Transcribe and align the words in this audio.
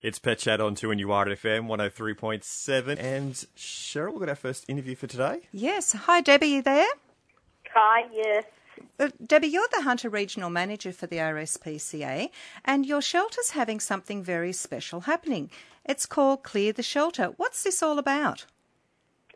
It's 0.00 0.20
Pet 0.20 0.38
Chat 0.38 0.60
on 0.60 0.76
2NUR 0.76 1.32
at 1.32 1.38
FM 1.40 1.66
103.7. 1.66 3.00
And 3.00 3.32
Cheryl, 3.56 4.12
we've 4.12 4.20
got 4.20 4.28
our 4.28 4.36
first 4.36 4.64
interview 4.68 4.94
for 4.94 5.08
today. 5.08 5.40
Yes. 5.50 5.90
Hi, 5.92 6.20
Debbie, 6.20 6.46
you 6.46 6.62
there? 6.62 6.86
Hi, 7.74 8.04
yes. 8.12 8.44
Uh, 9.00 9.08
Debbie, 9.26 9.48
you're 9.48 9.66
the 9.72 9.82
Hunter 9.82 10.08
Regional 10.08 10.50
Manager 10.50 10.92
for 10.92 11.08
the 11.08 11.16
RSPCA, 11.16 12.30
and 12.64 12.86
your 12.86 13.02
shelter's 13.02 13.50
having 13.50 13.80
something 13.80 14.22
very 14.22 14.52
special 14.52 15.00
happening. 15.00 15.50
It's 15.84 16.06
called 16.06 16.44
Clear 16.44 16.72
the 16.72 16.84
Shelter. 16.84 17.32
What's 17.36 17.64
this 17.64 17.82
all 17.82 17.98
about? 17.98 18.46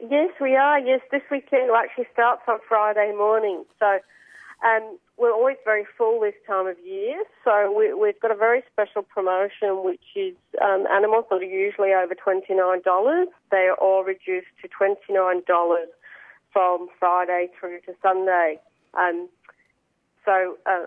Yes, 0.01 0.31
we 0.41 0.55
are. 0.55 0.79
Yes, 0.79 1.01
this 1.11 1.23
weekend 1.29 1.73
actually 1.77 2.07
starts 2.13 2.43
on 2.47 2.61
Friday 2.69 3.13
morning. 3.17 3.65
So 3.81 3.99
um, 4.65 4.97
we're 5.19 5.33
always 5.33 5.57
very 5.65 5.85
full 5.97 6.21
this 6.21 6.35
time 6.47 6.67
of 6.67 6.77
year. 6.85 7.23
So 7.45 7.73
we, 7.73 8.07
have 8.07 8.21
got 8.21 8.31
a 8.31 8.37
very 8.37 8.63
special 8.73 9.03
promotion, 9.03 9.85
which 9.85 10.03
is 10.17 10.35
um, 10.63 10.87
animals 10.93 11.27
that 11.31 11.37
are 11.37 11.45
usually 11.45 11.93
over 11.93 12.15
$29. 12.15 13.25
They 13.51 13.57
are 13.57 13.75
all 13.75 14.05
reduced 14.05 14.49
to 14.63 14.69
$29 14.69 15.43
from 16.53 16.89
Friday 16.99 17.49
through 17.59 17.81
to 17.87 17.95
Sunday. 18.03 18.59
Um, 18.95 19.29
so 20.25 20.57
uh, 20.67 20.87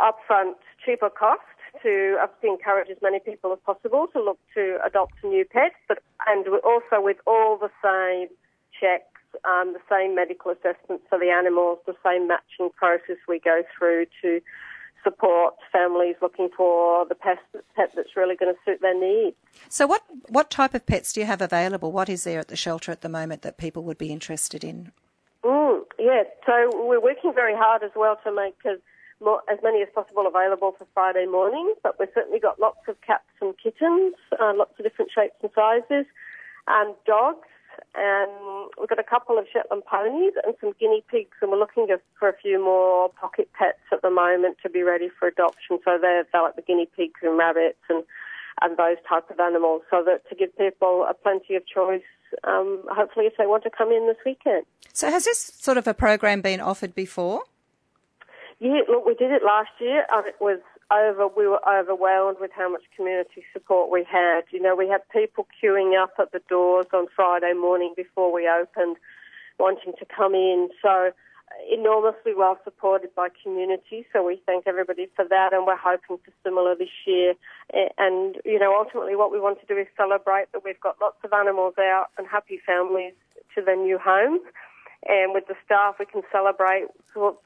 upfront, 0.00 0.54
cheaper 0.84 1.10
cost 1.10 1.42
to 1.82 2.16
encourage 2.42 2.90
as 2.90 2.96
many 3.02 3.20
people 3.20 3.52
as 3.52 3.58
possible 3.64 4.06
to 4.12 4.22
look 4.22 4.38
to 4.54 4.78
adopt 4.84 5.12
a 5.22 5.26
new 5.26 5.44
pet, 5.44 5.72
but 5.86 5.98
and 6.26 6.46
also 6.64 7.00
with 7.00 7.18
all 7.26 7.56
the 7.56 7.70
same 7.82 8.28
um, 9.48 9.72
the 9.72 9.80
same 9.90 10.14
medical 10.14 10.50
assessments 10.50 11.04
for 11.08 11.18
the 11.18 11.30
animals, 11.30 11.78
the 11.86 11.96
same 12.04 12.28
matching 12.28 12.70
process 12.76 13.16
we 13.26 13.38
go 13.38 13.62
through 13.76 14.06
to 14.22 14.40
support 15.04 15.54
families 15.72 16.16
looking 16.20 16.48
for 16.56 17.06
the 17.06 17.14
pet, 17.14 17.38
pet 17.76 17.90
that's 17.94 18.16
really 18.16 18.36
going 18.36 18.52
to 18.52 18.60
suit 18.64 18.80
their 18.82 18.98
needs. 18.98 19.36
So, 19.68 19.86
what 19.86 20.02
what 20.28 20.50
type 20.50 20.74
of 20.74 20.84
pets 20.86 21.12
do 21.12 21.20
you 21.20 21.26
have 21.26 21.40
available? 21.40 21.92
What 21.92 22.08
is 22.08 22.24
there 22.24 22.40
at 22.40 22.48
the 22.48 22.56
shelter 22.56 22.92
at 22.92 23.00
the 23.00 23.08
moment 23.08 23.42
that 23.42 23.56
people 23.56 23.84
would 23.84 23.98
be 23.98 24.12
interested 24.12 24.64
in? 24.64 24.92
Mm, 25.44 25.84
yeah, 25.98 26.24
so 26.44 26.70
we're 26.86 27.00
working 27.00 27.32
very 27.32 27.54
hard 27.54 27.82
as 27.82 27.92
well 27.94 28.18
to 28.24 28.34
make 28.34 28.56
as, 28.64 28.78
more, 29.20 29.40
as 29.50 29.58
many 29.62 29.82
as 29.82 29.88
possible 29.94 30.26
available 30.26 30.74
for 30.76 30.86
Friday 30.94 31.26
morning, 31.26 31.74
but 31.82 31.98
we've 31.98 32.08
certainly 32.12 32.40
got 32.40 32.60
lots 32.60 32.80
of 32.88 33.00
cats 33.02 33.30
and 33.40 33.54
kittens, 33.62 34.14
uh, 34.40 34.52
lots 34.54 34.72
of 34.78 34.84
different 34.84 35.10
shapes 35.14 35.36
and 35.42 35.50
sizes, 35.54 36.06
and 36.66 36.94
dogs, 37.06 37.46
and 37.98 38.70
we've 38.78 38.88
got 38.88 38.98
a 38.98 39.04
couple 39.04 39.38
of 39.38 39.46
Shetland 39.52 39.84
ponies 39.84 40.34
and 40.44 40.54
some 40.60 40.72
guinea 40.78 41.02
pigs, 41.10 41.36
and 41.42 41.50
we're 41.50 41.58
looking 41.58 41.88
for 42.18 42.28
a 42.28 42.36
few 42.36 42.62
more 42.62 43.08
pocket 43.10 43.50
pets 43.58 43.82
at 43.92 44.02
the 44.02 44.10
moment 44.10 44.58
to 44.62 44.70
be 44.70 44.82
ready 44.82 45.08
for 45.18 45.26
adoption. 45.28 45.78
So 45.84 45.98
they're, 46.00 46.24
they're 46.32 46.42
like 46.42 46.56
the 46.56 46.62
guinea 46.62 46.88
pigs 46.96 47.20
and 47.22 47.36
rabbits 47.36 47.82
and 47.88 48.04
and 48.60 48.76
those 48.76 48.96
type 49.08 49.30
of 49.30 49.38
animals, 49.38 49.82
so 49.88 50.02
that 50.04 50.28
to 50.28 50.34
give 50.34 50.56
people 50.58 51.06
a 51.08 51.14
plenty 51.14 51.54
of 51.54 51.64
choice 51.64 52.02
um, 52.44 52.82
hopefully 52.88 53.26
if 53.26 53.34
they 53.38 53.46
want 53.46 53.62
to 53.64 53.70
come 53.70 53.90
in 53.90 54.06
this 54.06 54.16
weekend. 54.24 54.64
So 54.92 55.10
has 55.10 55.24
this 55.24 55.38
sort 55.38 55.76
of 55.76 55.86
a 55.86 55.94
program 55.94 56.40
been 56.40 56.60
offered 56.60 56.94
before? 56.94 57.42
Yeah, 58.60 58.80
look, 58.88 59.06
we 59.06 59.14
did 59.14 59.30
it 59.30 59.42
last 59.44 59.70
year. 59.80 60.04
and 60.12 60.26
it 60.26 60.36
was 60.40 60.58
over. 60.90 61.28
We 61.28 61.46
were 61.46 61.60
overwhelmed 61.68 62.38
with 62.40 62.50
how 62.54 62.70
much 62.70 62.82
community 62.96 63.44
support 63.52 63.90
we 63.90 64.04
had. 64.04 64.42
You 64.50 64.60
know, 64.60 64.74
we 64.74 64.88
had 64.88 65.08
people 65.10 65.46
queuing 65.62 66.00
up 66.00 66.14
at 66.18 66.32
the 66.32 66.40
doors 66.48 66.86
on 66.92 67.06
Friday 67.14 67.52
morning 67.52 67.94
before 67.96 68.32
we 68.32 68.48
opened, 68.48 68.96
wanting 69.58 69.92
to 69.98 70.06
come 70.06 70.34
in. 70.34 70.68
So 70.80 70.88
uh, 70.88 71.10
enormously 71.72 72.34
well 72.36 72.58
supported 72.64 73.14
by 73.14 73.28
community, 73.42 74.06
so 74.12 74.24
we 74.24 74.40
thank 74.46 74.66
everybody 74.66 75.08
for 75.16 75.24
that, 75.28 75.52
and 75.52 75.66
we're 75.66 75.76
hoping 75.76 76.18
for 76.24 76.32
similar 76.44 76.74
this 76.74 76.88
year. 77.06 77.34
And 77.98 78.36
you 78.44 78.58
know, 78.58 78.74
ultimately, 78.76 79.16
what 79.16 79.32
we 79.32 79.40
want 79.40 79.60
to 79.60 79.66
do 79.66 79.78
is 79.78 79.86
celebrate 79.96 80.52
that 80.52 80.64
we've 80.64 80.80
got 80.80 80.96
lots 81.00 81.18
of 81.24 81.32
animals 81.32 81.74
out 81.78 82.06
and 82.16 82.26
happy 82.26 82.60
families 82.64 83.14
to 83.54 83.62
their 83.62 83.76
new 83.76 83.98
homes. 83.98 84.42
And 85.06 85.32
with 85.32 85.46
the 85.46 85.54
staff, 85.64 85.96
we 85.98 86.06
can 86.06 86.22
celebrate 86.32 86.86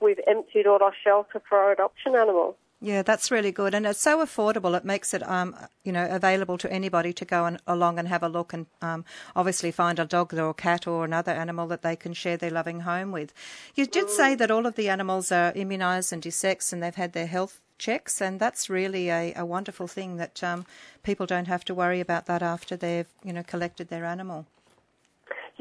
we've 0.00 0.20
emptied 0.26 0.66
all 0.66 0.82
our 0.82 0.94
shelter 1.04 1.42
for 1.48 1.58
our 1.58 1.72
adoption 1.72 2.14
animals. 2.16 2.54
Yeah, 2.84 3.02
that's 3.02 3.30
really 3.30 3.52
good, 3.52 3.74
and 3.74 3.86
it's 3.86 4.00
so 4.00 4.18
affordable. 4.24 4.76
It 4.76 4.84
makes 4.84 5.14
it, 5.14 5.22
um, 5.28 5.54
you 5.84 5.92
know, 5.92 6.08
available 6.10 6.58
to 6.58 6.72
anybody 6.72 7.12
to 7.12 7.24
go 7.24 7.44
and, 7.44 7.60
along 7.64 8.00
and 8.00 8.08
have 8.08 8.24
a 8.24 8.28
look, 8.28 8.52
and 8.52 8.66
um, 8.80 9.04
obviously 9.36 9.70
find 9.70 10.00
a 10.00 10.04
dog 10.04 10.34
or 10.34 10.48
a 10.48 10.54
cat 10.54 10.88
or 10.88 11.04
another 11.04 11.30
animal 11.30 11.68
that 11.68 11.82
they 11.82 11.94
can 11.94 12.12
share 12.12 12.36
their 12.36 12.50
loving 12.50 12.80
home 12.80 13.12
with. 13.12 13.32
You 13.76 13.86
did 13.86 14.10
say 14.10 14.34
that 14.34 14.50
all 14.50 14.66
of 14.66 14.74
the 14.74 14.88
animals 14.88 15.30
are 15.30 15.52
immunised 15.52 16.10
and 16.12 16.20
desexed, 16.20 16.72
and 16.72 16.82
they've 16.82 16.92
had 16.92 17.12
their 17.12 17.28
health 17.28 17.60
checks, 17.78 18.20
and 18.20 18.40
that's 18.40 18.68
really 18.68 19.10
a, 19.10 19.32
a 19.36 19.46
wonderful 19.46 19.86
thing 19.86 20.16
that 20.16 20.42
um, 20.42 20.66
people 21.04 21.24
don't 21.24 21.46
have 21.46 21.64
to 21.66 21.74
worry 21.74 22.00
about 22.00 22.26
that 22.26 22.42
after 22.42 22.76
they've, 22.76 23.06
you 23.22 23.32
know, 23.32 23.44
collected 23.44 23.90
their 23.90 24.04
animal. 24.04 24.44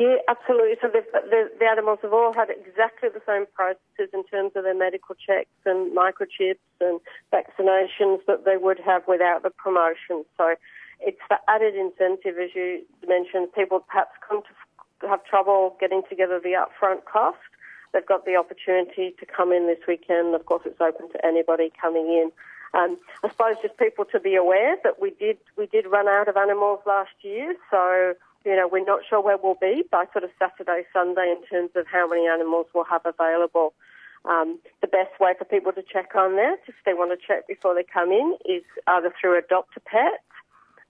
Yeah, 0.01 0.17
absolutely. 0.27 0.81
So 0.81 0.89
the, 0.89 1.51
the 1.59 1.65
animals 1.69 1.99
have 2.01 2.11
all 2.11 2.33
had 2.33 2.49
exactly 2.49 3.09
the 3.13 3.21
same 3.21 3.45
processes 3.53 4.09
in 4.17 4.25
terms 4.25 4.53
of 4.55 4.63
their 4.63 4.73
medical 4.73 5.13
checks 5.13 5.53
and 5.63 5.95
microchips 5.95 6.65
and 6.81 6.99
vaccinations 7.31 8.25
that 8.25 8.41
they 8.43 8.57
would 8.57 8.79
have 8.79 9.03
without 9.07 9.43
the 9.43 9.51
promotion. 9.51 10.25
So 10.37 10.55
it's 11.01 11.21
the 11.29 11.37
added 11.47 11.75
incentive, 11.75 12.41
as 12.41 12.49
you 12.55 12.81
mentioned. 13.07 13.53
People 13.53 13.85
perhaps 13.85 14.17
come 14.27 14.41
to 14.41 15.07
have 15.07 15.23
trouble 15.23 15.77
getting 15.79 16.01
together 16.09 16.41
the 16.41 16.57
upfront 16.57 17.05
cost. 17.05 17.37
They've 17.93 18.03
got 18.03 18.25
the 18.25 18.37
opportunity 18.37 19.13
to 19.19 19.25
come 19.27 19.51
in 19.51 19.67
this 19.67 19.85
weekend. 19.87 20.33
Of 20.33 20.47
course, 20.47 20.63
it's 20.65 20.81
open 20.81 21.11
to 21.11 21.23
anybody 21.23 21.71
coming 21.79 22.07
in. 22.07 22.31
Um, 22.73 22.97
I 23.23 23.29
suppose 23.29 23.55
just 23.61 23.77
people 23.77 24.05
to 24.05 24.19
be 24.19 24.35
aware 24.35 24.77
that 24.83 25.01
we 25.01 25.11
did 25.11 25.37
we 25.57 25.67
did 25.67 25.85
run 25.87 26.07
out 26.07 26.29
of 26.29 26.37
animals 26.37 26.79
last 26.85 27.11
year, 27.21 27.55
so 27.69 28.13
you 28.45 28.55
know, 28.55 28.67
we're 28.71 28.85
not 28.85 29.01
sure 29.07 29.21
where 29.21 29.37
we'll 29.37 29.57
be 29.59 29.83
by 29.91 30.05
sort 30.11 30.23
of 30.23 30.31
Saturday, 30.39 30.83
Sunday 30.93 31.35
in 31.37 31.45
terms 31.45 31.71
of 31.75 31.85
how 31.87 32.07
many 32.07 32.27
animals 32.27 32.65
we'll 32.73 32.85
have 32.85 33.05
available. 33.05 33.73
Um, 34.25 34.59
the 34.81 34.87
best 34.87 35.19
way 35.19 35.33
for 35.37 35.45
people 35.45 35.71
to 35.73 35.83
check 35.83 36.15
on 36.15 36.35
that, 36.35 36.59
if 36.67 36.75
they 36.85 36.93
want 36.93 37.11
to 37.11 37.27
check 37.27 37.47
before 37.47 37.73
they 37.73 37.83
come 37.83 38.11
in, 38.11 38.37
is 38.45 38.63
either 38.87 39.13
through 39.19 39.37
Adopt 39.37 39.77
a 39.77 39.79
Pet, 39.79 40.23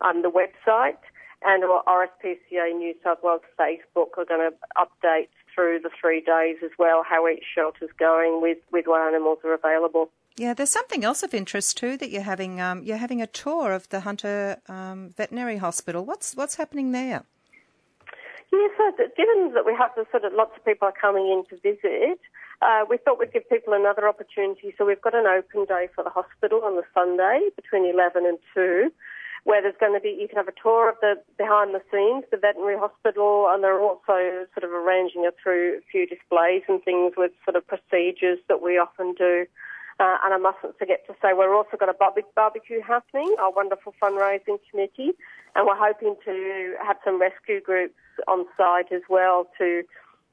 um, 0.01 0.21
the 0.21 0.31
website, 0.31 0.99
and 1.43 1.63
or 1.63 1.83
RSPCA 1.83 2.75
New 2.75 2.93
South 3.03 3.19
Wales 3.23 3.41
Facebook 3.59 4.17
are 4.17 4.25
going 4.25 4.51
to 4.51 4.53
update 4.77 5.29
through 5.53 5.79
the 5.79 5.89
three 5.99 6.21
days 6.21 6.57
as 6.63 6.71
well 6.77 7.03
how 7.07 7.27
each 7.27 7.43
shelter's 7.55 7.89
going 7.97 8.41
with, 8.41 8.57
with 8.71 8.85
what 8.85 9.01
animals 9.01 9.39
are 9.43 9.53
available. 9.53 10.09
Yeah, 10.41 10.55
there's 10.55 10.71
something 10.71 11.03
else 11.03 11.21
of 11.21 11.35
interest 11.35 11.77
too 11.77 11.97
that 11.97 12.09
you're 12.09 12.23
having. 12.23 12.59
Um, 12.59 12.81
you're 12.81 12.97
having 12.97 13.21
a 13.21 13.27
tour 13.27 13.73
of 13.73 13.87
the 13.89 13.99
Hunter 13.99 14.57
um, 14.67 15.13
Veterinary 15.15 15.57
Hospital. 15.57 16.03
What's 16.03 16.35
what's 16.35 16.55
happening 16.55 16.93
there? 16.93 17.21
Yeah, 18.51 18.67
so 18.75 18.89
given 19.15 19.53
that 19.53 19.67
we 19.67 19.75
have 19.77 19.91
the 19.95 20.07
sort 20.09 20.25
of 20.25 20.33
lots 20.33 20.57
of 20.57 20.65
people 20.65 20.87
are 20.87 20.97
coming 20.99 21.27
in 21.29 21.45
to 21.51 21.61
visit, 21.61 22.19
uh, 22.63 22.85
we 22.89 22.97
thought 22.97 23.19
we'd 23.19 23.31
give 23.31 23.47
people 23.49 23.73
another 23.73 24.09
opportunity. 24.09 24.73
So 24.79 24.83
we've 24.83 24.99
got 24.99 25.13
an 25.13 25.27
open 25.27 25.65
day 25.65 25.89
for 25.93 26.03
the 26.03 26.09
hospital 26.09 26.61
on 26.65 26.75
the 26.75 26.85
Sunday 26.91 27.49
between 27.55 27.85
11 27.85 28.25
and 28.25 28.39
2, 28.55 28.89
where 29.43 29.61
there's 29.61 29.77
going 29.79 29.93
to 29.93 30.01
be, 30.01 30.09
you 30.09 30.27
can 30.27 30.37
have 30.37 30.47
a 30.47 30.57
tour 30.59 30.89
of 30.89 30.95
the 31.01 31.21
behind 31.37 31.75
the 31.75 31.83
scenes, 31.91 32.25
the 32.31 32.37
veterinary 32.37 32.79
hospital, 32.79 33.47
and 33.53 33.63
they're 33.63 33.79
also 33.79 34.49
sort 34.57 34.65
of 34.65 34.71
arranging 34.71 35.23
it 35.23 35.35
through 35.37 35.77
a 35.77 35.85
few 35.91 36.07
displays 36.07 36.63
and 36.67 36.81
things 36.81 37.13
with 37.15 37.31
sort 37.45 37.55
of 37.55 37.63
procedures 37.67 38.39
that 38.49 38.59
we 38.59 38.79
often 38.79 39.13
do. 39.13 39.45
Uh, 40.01 40.17
and 40.25 40.33
I 40.33 40.37
mustn't 40.37 40.79
forget 40.79 41.05
to 41.05 41.13
say 41.21 41.33
we've 41.33 41.51
also 41.51 41.77
got 41.77 41.87
a 41.87 41.93
barbecue 41.93 42.81
happening, 42.81 43.35
our 43.39 43.51
wonderful 43.51 43.93
fundraising 44.01 44.57
committee, 44.71 45.13
and 45.53 45.67
we're 45.67 45.77
hoping 45.77 46.15
to 46.25 46.73
have 46.83 46.97
some 47.05 47.21
rescue 47.21 47.61
groups 47.61 47.93
on 48.27 48.45
site 48.57 48.91
as 48.91 49.03
well 49.09 49.45
to 49.59 49.83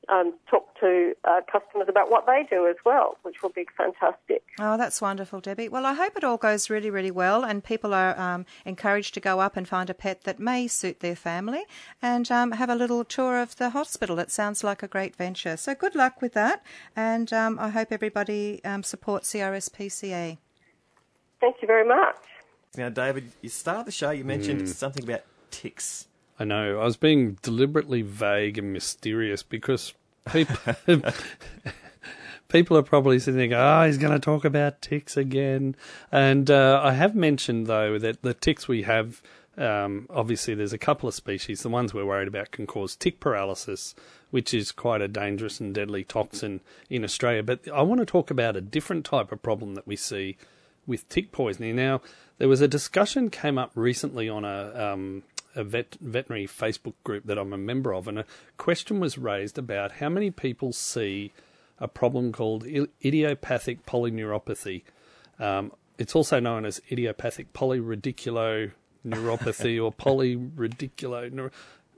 um, 0.08 0.34
talk 0.48 0.78
to 0.80 1.14
uh, 1.24 1.41
customers 1.50 1.88
about 1.88 2.10
what 2.10 2.26
they 2.26 2.46
do 2.48 2.66
as 2.66 2.76
well, 2.84 3.16
which 3.22 3.42
will 3.42 3.50
be 3.50 3.66
fantastic. 3.76 4.42
Oh, 4.58 4.76
that's 4.76 5.00
wonderful, 5.00 5.41
Debbie. 5.41 5.69
Well, 5.69 5.86
I 5.86 5.94
hope 5.94 6.16
it 6.16 6.24
all 6.24 6.36
goes 6.36 6.70
really, 6.70 6.91
really 6.91 7.10
well, 7.10 7.44
and 7.44 7.62
people 7.62 7.94
are 7.94 8.19
um, 8.19 8.46
encouraged 8.64 9.14
to 9.14 9.20
go 9.20 9.41
up 9.41 9.56
and 9.56 9.69
find 9.69 9.91
a 9.91 9.94
pet 9.94 10.24
that 10.24 10.38
may 10.38 10.66
suit 10.66 11.00
their 11.00 11.16
family 11.16 11.64
and 12.00 12.31
um, 12.31 12.52
have 12.52 12.70
a 12.70 12.75
little 12.75 13.05
tour 13.05 13.38
of 13.40 13.56
the 13.56 13.70
hospital. 13.70 14.19
It 14.19 14.31
sounds 14.31 14.64
like 14.64 14.82
a 14.82 14.88
great 14.88 15.16
venture. 15.16 15.56
So, 15.56 15.75
good 15.75 15.94
luck 15.94 16.20
with 16.22 16.32
that, 16.34 16.64
and 16.96 17.32
um, 17.32 17.58
I 17.58 17.70
hope 17.70 17.88
everybody 17.90 18.62
um, 18.64 18.82
supports 18.82 19.32
CRSPCA. 19.32 20.38
Thank 21.40 21.56
you 21.62 21.66
very 21.66 21.87
much. 21.87 22.16
Now, 22.76 22.88
David, 22.88 23.32
you 23.40 23.49
started 23.49 23.87
the 23.87 23.93
show, 23.93 24.11
you 24.11 24.25
mentioned 24.25 24.62
mm. 24.62 24.69
something 24.69 25.04
about 25.04 25.22
ticks. 25.50 26.06
I 26.38 26.44
know. 26.44 26.81
I 26.81 26.85
was 26.85 26.96
being 26.96 27.38
deliberately 27.43 28.02
vague 28.02 28.58
and 28.58 28.73
mysterious 28.73 29.43
because 29.43 29.94
people 30.31 30.56
people 32.49 32.76
are 32.76 32.82
probably 32.82 33.19
sitting 33.19 33.50
there, 33.50 33.61
oh, 33.61 33.87
he's 33.87 33.99
going 33.99 34.12
to 34.12 34.19
talk 34.19 34.44
about 34.44 34.81
ticks 34.81 35.17
again. 35.17 35.76
And 36.11 36.50
uh, 36.50 36.81
I 36.82 36.93
have 36.93 37.14
mentioned, 37.14 37.67
though, 37.67 37.99
that 37.99 38.23
the 38.23 38.35
ticks 38.35 38.67
we 38.69 38.82
have, 38.82 39.20
um, 39.56 40.06
obviously, 40.11 40.55
there's 40.55 40.73
a 40.73 40.79
couple 40.79 41.08
of 41.08 41.14
species. 41.14 41.62
The 41.62 41.69
ones 41.69 41.93
we're 41.93 42.06
worried 42.06 42.29
about 42.29 42.50
can 42.50 42.67
cause 42.67 42.96
tick 42.96 43.20
paralysis, 43.20 43.94
which 44.31 44.55
is 44.55 44.73
quite 44.73 45.02
a 45.02 45.08
dangerous 45.08 45.61
and 45.61 45.75
deadly 45.75 46.05
toxin 46.05 46.61
in 46.88 47.05
Australia. 47.05 47.43
But 47.43 47.69
I 47.69 47.82
want 47.82 48.00
to 48.00 48.06
talk 48.06 48.31
about 48.31 48.56
a 48.56 48.61
different 48.61 49.05
type 49.05 49.31
of 49.31 49.43
problem 49.43 49.75
that 49.75 49.87
we 49.87 49.96
see 49.96 50.37
with 50.87 51.08
tick 51.08 51.32
poisoning. 51.32 51.76
Now, 51.76 52.00
There 52.38 52.49
was 52.49 52.61
a 52.61 52.69
discussion 52.69 53.31
came 53.31 53.58
up 53.58 53.73
recently 53.75 54.29
on 54.29 54.44
a 54.44 54.93
um, 54.93 55.25
a 55.55 55.65
vet, 55.65 55.97
veterinary 56.00 56.47
Facebook 56.47 56.95
group 57.05 57.27
that 57.27 57.39
I'm 57.39 57.53
a 57.53 57.59
member 57.59 57.93
of, 57.95 58.09
and 58.09 58.19
a 58.19 58.25
question 58.56 58.99
was 59.00 59.19
raised 59.19 59.59
about 59.59 59.93
how 59.93 60.09
many 60.09 60.31
people 60.31 60.73
see 60.73 61.33
a 61.79 61.89
problem 61.89 62.33
called 62.33 62.65
idiopathic 62.67 63.85
polyneuropathy. 63.87 64.83
Um, 65.39 65.73
it's 65.99 66.17
also 66.17 66.41
known 66.41 66.65
as 66.65 66.81
idiopathic 66.91 67.53
polyradiculoneuropathy 67.53 69.83
or 69.83 69.93
polyradiculo. 69.93 71.50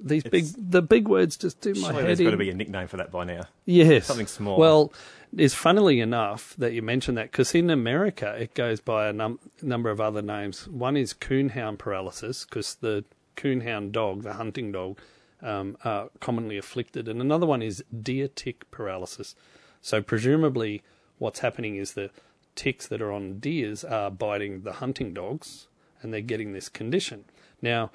These 0.02 0.25
it's, 0.25 0.31
big, 0.31 0.70
the 0.70 0.82
big 0.82 1.08
words 1.08 1.37
just 1.37 1.61
do 1.61 1.75
my 1.75 1.93
head 1.93 2.06
there's 2.06 2.20
in. 2.20 2.26
got 2.26 2.31
to 2.31 2.38
be 2.38 2.50
a 2.50 2.55
nickname 2.55 2.88
for 2.88 2.97
that 2.97 3.11
by 3.11 3.25
now. 3.25 3.43
Yes, 3.67 4.06
something 4.06 4.26
small. 4.26 4.58
Well, 4.58 4.93
it's 5.37 5.55
funnily 5.55 6.00
enough 6.00 6.55
that 6.56 6.73
you 6.73 6.82
mentioned 6.82 7.19
that 7.19 7.31
because 7.31 7.55
in 7.55 7.70
America 7.70 8.35
it 8.38 8.55
goes 8.55 8.81
by 8.81 9.08
a 9.08 9.12
num- 9.12 9.38
number 9.62 9.91
of 9.91 10.00
other 10.00 10.23
names. 10.23 10.67
One 10.67 10.97
is 10.97 11.12
coonhound 11.12 11.79
paralysis 11.79 12.44
because 12.44 12.76
the 12.76 13.05
coonhound 13.40 13.92
dog, 13.92 14.22
the 14.22 14.34
hunting 14.34 14.72
dog, 14.72 14.98
um, 15.42 15.76
are 15.84 16.10
commonly 16.20 16.58
afflicted, 16.58 17.08
and 17.08 17.20
another 17.20 17.46
one 17.46 17.62
is 17.62 17.82
deer 18.02 18.28
tick 18.28 18.70
paralysis. 18.70 19.34
So 19.81 20.02
presumably, 20.02 20.82
what's 21.19 21.40
happening 21.40 21.76
is 21.76 21.92
the 21.94 22.10
ticks 22.54 22.87
that 22.88 23.00
are 23.00 23.12
on 23.12 23.38
deers 23.38 23.84
are 23.84 24.10
biting 24.10 24.62
the 24.62 24.75
hunting 24.75 25.14
dogs, 25.14 25.69
and 26.02 26.12
they're 26.12 26.20
getting 26.20 26.52
this 26.52 26.69
condition. 26.69 27.25
Now, 27.62 27.90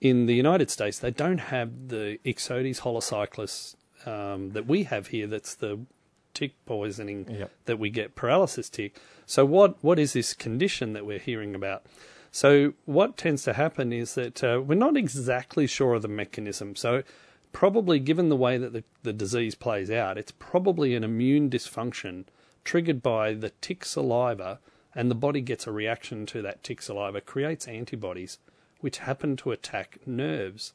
in 0.00 0.26
the 0.26 0.34
United 0.34 0.70
States, 0.70 0.98
they 0.98 1.10
don't 1.10 1.38
have 1.38 1.88
the 1.88 2.18
Ixodes 2.24 2.80
holocyclus 2.80 3.76
um, 4.06 4.50
that 4.50 4.66
we 4.66 4.84
have 4.84 5.08
here. 5.08 5.26
That's 5.26 5.54
the 5.54 5.80
tick 6.34 6.52
poisoning 6.66 7.26
yep. 7.30 7.52
that 7.64 7.78
we 7.78 7.90
get 7.90 8.16
paralysis 8.16 8.68
tick. 8.68 9.00
So 9.24 9.44
what 9.44 9.82
what 9.82 9.98
is 9.98 10.12
this 10.12 10.34
condition 10.34 10.92
that 10.92 11.06
we're 11.06 11.20
hearing 11.20 11.54
about? 11.54 11.86
So 12.34 12.74
what 12.84 13.16
tends 13.16 13.44
to 13.44 13.52
happen 13.52 13.92
is 13.92 14.16
that 14.16 14.42
uh, 14.42 14.60
we're 14.60 14.74
not 14.74 14.96
exactly 14.96 15.68
sure 15.68 15.94
of 15.94 16.02
the 16.02 16.08
mechanism. 16.08 16.74
So 16.74 17.04
probably 17.52 18.00
given 18.00 18.28
the 18.28 18.34
way 18.34 18.58
that 18.58 18.72
the, 18.72 18.82
the 19.04 19.12
disease 19.12 19.54
plays 19.54 19.88
out, 19.88 20.18
it's 20.18 20.32
probably 20.32 20.96
an 20.96 21.04
immune 21.04 21.48
dysfunction 21.48 22.24
triggered 22.64 23.04
by 23.04 23.34
the 23.34 23.50
tick 23.60 23.84
saliva, 23.84 24.58
and 24.96 25.12
the 25.12 25.14
body 25.14 25.40
gets 25.40 25.68
a 25.68 25.70
reaction 25.70 26.26
to 26.26 26.42
that 26.42 26.64
tick 26.64 26.82
saliva, 26.82 27.20
creates 27.20 27.68
antibodies 27.68 28.38
which 28.80 28.98
happen 28.98 29.36
to 29.36 29.52
attack 29.52 30.00
nerves, 30.04 30.72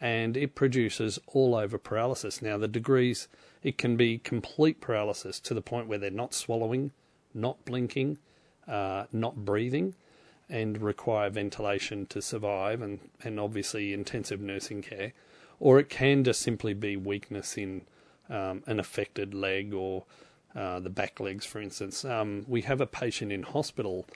and 0.00 0.34
it 0.34 0.54
produces 0.54 1.18
all 1.26 1.54
over 1.54 1.76
paralysis. 1.76 2.40
Now, 2.40 2.56
the 2.56 2.66
degrees, 2.66 3.28
it 3.62 3.76
can 3.76 3.98
be 3.98 4.16
complete 4.16 4.80
paralysis 4.80 5.40
to 5.40 5.52
the 5.52 5.60
point 5.60 5.88
where 5.88 5.98
they're 5.98 6.10
not 6.10 6.32
swallowing, 6.32 6.90
not 7.34 7.66
blinking, 7.66 8.16
uh, 8.66 9.04
not 9.12 9.44
breathing 9.44 9.94
and 10.52 10.82
require 10.82 11.30
ventilation 11.30 12.04
to 12.04 12.20
survive 12.20 12.82
and, 12.82 13.00
and 13.24 13.40
obviously 13.40 13.94
intensive 13.94 14.40
nursing 14.40 14.82
care. 14.82 15.14
Or 15.58 15.80
it 15.80 15.88
can 15.88 16.24
just 16.24 16.42
simply 16.42 16.74
be 16.74 16.94
weakness 16.94 17.56
in 17.56 17.82
um, 18.28 18.62
an 18.66 18.78
affected 18.78 19.32
leg 19.32 19.72
or 19.72 20.04
uh, 20.54 20.78
the 20.78 20.90
back 20.90 21.18
legs, 21.20 21.46
for 21.46 21.58
instance. 21.60 22.04
Um, 22.04 22.44
we 22.46 22.60
have 22.62 22.82
a 22.82 22.86
patient 22.86 23.32
in 23.32 23.44
hospital 23.44 24.06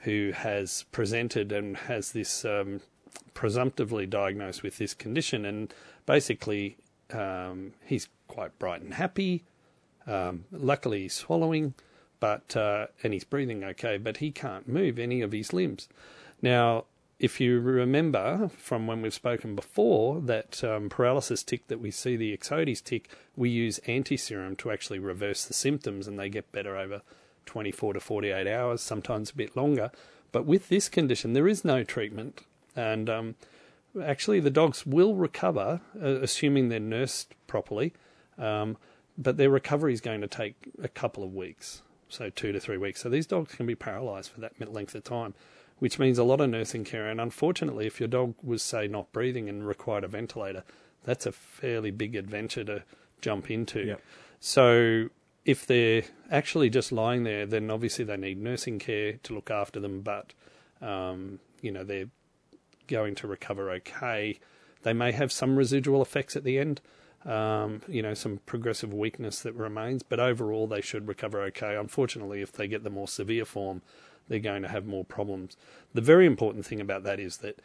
who 0.00 0.30
has 0.32 0.84
presented 0.92 1.50
and 1.50 1.76
has 1.76 2.12
this 2.12 2.44
um, 2.44 2.80
presumptively 3.34 4.06
diagnosed 4.06 4.62
with 4.62 4.78
this 4.78 4.94
condition, 4.94 5.44
and 5.44 5.74
basically 6.06 6.76
um, 7.12 7.72
he's 7.84 8.08
quite 8.28 8.56
bright 8.60 8.80
and 8.80 8.94
happy. 8.94 9.42
Um, 10.06 10.44
luckily, 10.52 11.02
he's 11.02 11.14
swallowing 11.14 11.74
but 12.20 12.56
uh, 12.56 12.86
and 13.02 13.12
he's 13.12 13.24
breathing 13.24 13.64
okay, 13.64 13.98
but 13.98 14.18
he 14.18 14.30
can't 14.30 14.68
move 14.68 14.98
any 14.98 15.22
of 15.22 15.32
his 15.32 15.52
limbs. 15.52 15.88
Now, 16.42 16.84
if 17.18 17.38
you 17.40 17.60
remember 17.60 18.50
from 18.56 18.86
when 18.86 19.02
we've 19.02 19.12
spoken 19.12 19.54
before, 19.54 20.20
that 20.22 20.62
um, 20.64 20.88
paralysis 20.88 21.42
tick 21.42 21.66
that 21.68 21.80
we 21.80 21.90
see, 21.90 22.16
the 22.16 22.36
Ixodes 22.36 22.82
tick, 22.82 23.10
we 23.36 23.50
use 23.50 23.78
anti-serum 23.86 24.56
to 24.56 24.70
actually 24.70 24.98
reverse 24.98 25.44
the 25.44 25.52
symptoms, 25.52 26.06
and 26.06 26.18
they 26.18 26.30
get 26.30 26.50
better 26.52 26.76
over 26.76 27.02
24 27.44 27.94
to 27.94 28.00
48 28.00 28.46
hours, 28.46 28.80
sometimes 28.80 29.30
a 29.30 29.34
bit 29.34 29.54
longer. 29.54 29.90
But 30.32 30.46
with 30.46 30.68
this 30.68 30.88
condition, 30.88 31.34
there 31.34 31.48
is 31.48 31.64
no 31.64 31.84
treatment, 31.84 32.42
and 32.74 33.10
um, 33.10 33.34
actually 34.02 34.40
the 34.40 34.50
dogs 34.50 34.86
will 34.86 35.14
recover, 35.14 35.82
uh, 36.00 36.20
assuming 36.22 36.68
they're 36.68 36.80
nursed 36.80 37.34
properly. 37.46 37.92
Um, 38.38 38.78
but 39.18 39.36
their 39.36 39.50
recovery 39.50 39.92
is 39.92 40.00
going 40.00 40.22
to 40.22 40.26
take 40.26 40.54
a 40.82 40.88
couple 40.88 41.22
of 41.22 41.34
weeks 41.34 41.82
so 42.10 42.28
two 42.30 42.52
to 42.52 42.60
three 42.60 42.76
weeks. 42.76 43.00
So 43.00 43.08
these 43.08 43.26
dogs 43.26 43.54
can 43.54 43.66
be 43.66 43.74
paralysed 43.74 44.30
for 44.30 44.40
that 44.40 44.72
length 44.72 44.94
of 44.94 45.04
time, 45.04 45.34
which 45.78 45.98
means 45.98 46.18
a 46.18 46.24
lot 46.24 46.40
of 46.40 46.50
nursing 46.50 46.84
care. 46.84 47.08
And 47.08 47.20
unfortunately, 47.20 47.86
if 47.86 48.00
your 48.00 48.08
dog 48.08 48.34
was, 48.42 48.62
say, 48.62 48.86
not 48.86 49.12
breathing 49.12 49.48
and 49.48 49.66
required 49.66 50.04
a 50.04 50.08
ventilator, 50.08 50.64
that's 51.04 51.26
a 51.26 51.32
fairly 51.32 51.90
big 51.90 52.14
adventure 52.14 52.64
to 52.64 52.82
jump 53.20 53.50
into. 53.50 53.86
Yep. 53.86 54.02
So 54.40 55.08
if 55.44 55.66
they're 55.66 56.02
actually 56.30 56.70
just 56.70 56.92
lying 56.92 57.24
there, 57.24 57.46
then 57.46 57.70
obviously 57.70 58.04
they 58.04 58.16
need 58.16 58.40
nursing 58.40 58.78
care 58.78 59.14
to 59.22 59.34
look 59.34 59.50
after 59.50 59.80
them, 59.80 60.02
but, 60.02 60.32
um, 60.82 61.38
you 61.62 61.70
know, 61.70 61.84
they're 61.84 62.10
going 62.86 63.14
to 63.14 63.26
recover 63.26 63.70
okay. 63.70 64.38
They 64.82 64.92
may 64.92 65.12
have 65.12 65.32
some 65.32 65.56
residual 65.56 66.02
effects 66.02 66.36
at 66.36 66.44
the 66.44 66.58
end 66.58 66.80
um, 67.24 67.82
you 67.88 68.02
know, 68.02 68.14
some 68.14 68.40
progressive 68.46 68.94
weakness 68.94 69.40
that 69.42 69.54
remains, 69.54 70.02
but 70.02 70.20
overall 70.20 70.66
they 70.66 70.80
should 70.80 71.08
recover 71.08 71.40
okay. 71.42 71.76
Unfortunately, 71.76 72.42
if 72.42 72.52
they 72.52 72.66
get 72.66 72.84
the 72.84 72.90
more 72.90 73.08
severe 73.08 73.44
form, 73.44 73.82
they're 74.28 74.38
going 74.38 74.62
to 74.62 74.68
have 74.68 74.86
more 74.86 75.04
problems. 75.04 75.56
The 75.92 76.00
very 76.00 76.26
important 76.26 76.64
thing 76.64 76.80
about 76.80 77.02
that 77.04 77.20
is 77.20 77.38
that 77.38 77.60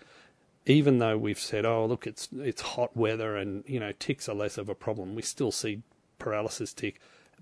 even 0.65 0.97
though 0.97 1.17
we've 1.17 1.39
said, 1.39 1.65
oh, 1.65 1.85
look, 1.85 2.07
it's 2.07 2.27
it's 2.39 2.61
hot 2.61 2.95
weather 2.97 3.35
and 3.35 3.63
you 3.67 3.79
know 3.79 3.93
ticks 3.99 4.27
are 4.27 4.35
less 4.35 4.57
of 4.57 4.69
a 4.69 4.75
problem, 4.75 5.15
we 5.15 5.21
still 5.21 5.51
see 5.51 5.83
paralysis 6.19 6.73
tick, 6.73 6.99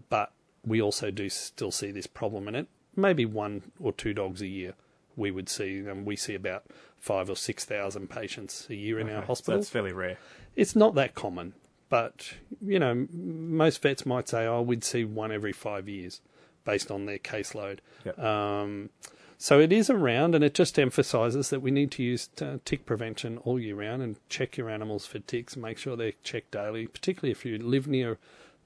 but 0.10 0.32
we 0.66 0.82
also 0.82 1.12
do 1.12 1.30
still 1.30 1.72
see 1.72 1.92
this 1.92 2.08
problem, 2.08 2.48
in 2.48 2.56
it 2.56 2.68
maybe 2.96 3.26
one 3.26 3.72
or 3.80 3.92
two 3.92 4.14
dogs 4.14 4.42
a 4.42 4.48
year 4.48 4.74
we 5.16 5.32
would 5.32 5.48
see, 5.48 5.80
and 5.80 6.06
we 6.06 6.16
see 6.16 6.34
about 6.34 6.66
five 6.98 7.30
or 7.30 7.36
six 7.36 7.66
thousand 7.66 8.10
patients 8.10 8.68
a 8.70 8.76
year 8.76 9.00
in 9.00 9.08
okay, 9.08 9.16
our 9.16 9.22
hospital. 9.22 9.54
So 9.54 9.58
that's 9.58 9.70
fairly 9.70 9.94
rare. 9.94 10.18
It's 10.56 10.76
not 10.76 10.96
that 10.96 11.14
common. 11.14 11.54
But, 11.94 12.34
you 12.60 12.80
know, 12.80 13.06
most 13.14 13.80
vets 13.84 14.04
might 14.04 14.28
say, 14.28 14.48
oh, 14.48 14.64
we'd 14.64 14.84
see 14.84 15.06
one 15.06 15.32
every 15.32 15.54
five 15.54 15.88
years 15.88 16.22
based 16.66 16.90
on 16.90 17.06
their 17.06 17.20
caseload. 17.20 17.82
Yep. 18.04 18.18
Um, 18.18 18.90
so 19.38 19.60
it 19.60 19.72
is 19.72 19.92
around, 19.92 20.34
and 20.34 20.44
it 20.44 20.56
just 20.56 20.80
emphasises 20.80 21.52
that 21.52 21.60
we 21.60 21.70
need 21.70 21.92
to 21.92 22.02
use 22.02 22.32
uh, 22.42 22.58
tick 22.66 22.88
prevention 22.88 23.38
all 23.38 23.60
year 23.60 23.76
round 23.76 24.02
and 24.02 24.16
check 24.28 24.58
your 24.58 24.72
animals 24.72 25.06
for 25.06 25.20
ticks 25.20 25.54
and 25.54 25.62
make 25.62 25.78
sure 25.78 25.96
they're 25.96 26.14
checked 26.24 26.50
daily, 26.50 26.88
particularly 26.88 27.30
if 27.30 27.46
you 27.46 27.60
live 27.60 27.86
near 27.88 28.18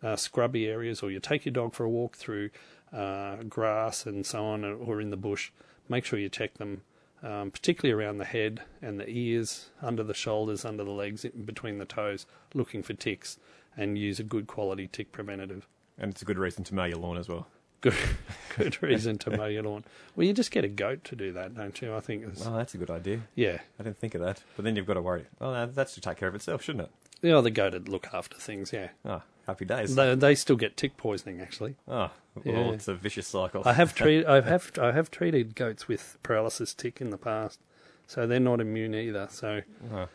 uh, 0.01 0.15
scrubby 0.15 0.65
areas 0.65 1.03
or 1.03 1.11
you 1.11 1.19
take 1.19 1.43
your 1.43 1.51
dog 1.51 1.73
for 1.73 1.83
a 1.83 1.89
walk 1.89 2.15
through 2.15 2.49
uh, 2.93 3.43
grass 3.49 4.05
and 4.05 4.25
so 4.25 4.45
on 4.45 4.63
or 4.63 5.01
in 5.01 5.09
the 5.09 5.17
bush. 5.17 5.51
Make 5.89 6.05
sure 6.05 6.17
you 6.17 6.29
check 6.29 6.53
them 6.53 6.83
um, 7.23 7.51
particularly 7.51 7.93
around 7.93 8.17
the 8.17 8.25
head 8.25 8.61
and 8.81 8.99
the 8.99 9.09
ears, 9.09 9.69
under 9.81 10.03
the 10.03 10.13
shoulders, 10.13 10.65
under 10.65 10.83
the 10.83 10.91
legs, 10.91 11.25
between 11.45 11.77
the 11.77 11.85
toes, 11.85 12.25
looking 12.53 12.83
for 12.83 12.93
ticks, 12.93 13.37
and 13.75 13.97
use 13.97 14.19
a 14.19 14.23
good 14.23 14.47
quality 14.47 14.87
tick 14.87 15.11
preventative. 15.11 15.67
And 15.97 16.11
it's 16.11 16.21
a 16.21 16.25
good 16.25 16.37
reason 16.37 16.63
to 16.65 16.75
mow 16.75 16.85
your 16.85 16.99
lawn 16.99 17.17
as 17.17 17.27
well. 17.27 17.47
Good, 17.81 17.95
good 18.57 18.81
reason 18.81 19.17
to 19.19 19.35
mow 19.35 19.45
your 19.45 19.63
lawn. 19.63 19.83
Well, 20.15 20.25
you 20.25 20.33
just 20.33 20.51
get 20.51 20.63
a 20.63 20.67
goat 20.67 21.03
to 21.05 21.15
do 21.15 21.31
that, 21.33 21.55
don't 21.55 21.79
you? 21.81 21.95
I 21.95 21.99
think. 21.99 22.23
It's, 22.25 22.45
well, 22.45 22.55
that's 22.55 22.73
a 22.73 22.77
good 22.77 22.89
idea. 22.89 23.21
Yeah, 23.35 23.59
I 23.79 23.83
didn't 23.83 23.99
think 23.99 24.15
of 24.15 24.21
that. 24.21 24.43
But 24.55 24.65
then 24.65 24.75
you've 24.75 24.87
got 24.87 24.95
to 24.95 25.01
worry. 25.01 25.25
Well, 25.39 25.67
that's 25.67 25.93
to 25.95 26.01
take 26.01 26.17
care 26.17 26.27
of 26.27 26.35
itself, 26.35 26.63
shouldn't 26.63 26.85
it? 26.85 26.91
Yeah, 27.21 27.41
the 27.41 27.51
goat 27.51 27.73
would 27.73 27.89
look 27.89 28.07
after 28.13 28.37
things. 28.37 28.71
Yeah. 28.71 28.89
Ah, 29.05 29.23
happy 29.47 29.65
days. 29.65 29.95
They, 29.95 30.13
they 30.15 30.35
still 30.35 30.55
get 30.55 30.77
tick 30.77 30.97
poisoning, 30.97 31.41
actually. 31.41 31.75
Oh, 31.87 32.11
well, 32.45 32.55
yeah. 32.67 32.71
it's 32.71 32.87
a 32.87 32.95
vicious 32.95 33.27
cycle. 33.27 33.63
I 33.65 33.73
have 33.73 33.93
treated. 33.95 34.25
I 34.25 34.41
have. 34.41 34.71
I 34.81 34.91
have 34.91 35.11
treated 35.11 35.55
goats 35.55 35.87
with 35.87 36.17
paralysis 36.23 36.73
tick 36.73 37.01
in 37.01 37.09
the 37.09 37.17
past, 37.17 37.59
so 38.05 38.27
they're 38.27 38.39
not 38.39 38.59
immune 38.61 38.95
either. 38.95 39.27
So. 39.29 39.61
Oh. 39.93 40.07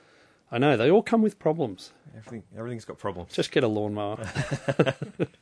I 0.55 0.59
know 0.59 0.76
they 0.76 0.91
all 0.91 1.02
come 1.02 1.23
with 1.23 1.38
problems. 1.38 1.93
Everything, 2.14 2.43
everything's 2.55 2.85
got 2.85 2.99
problems. 2.99 3.33
Just 3.33 3.50
get 3.52 3.64
a 3.64 3.69
lawnmower. 3.69 4.19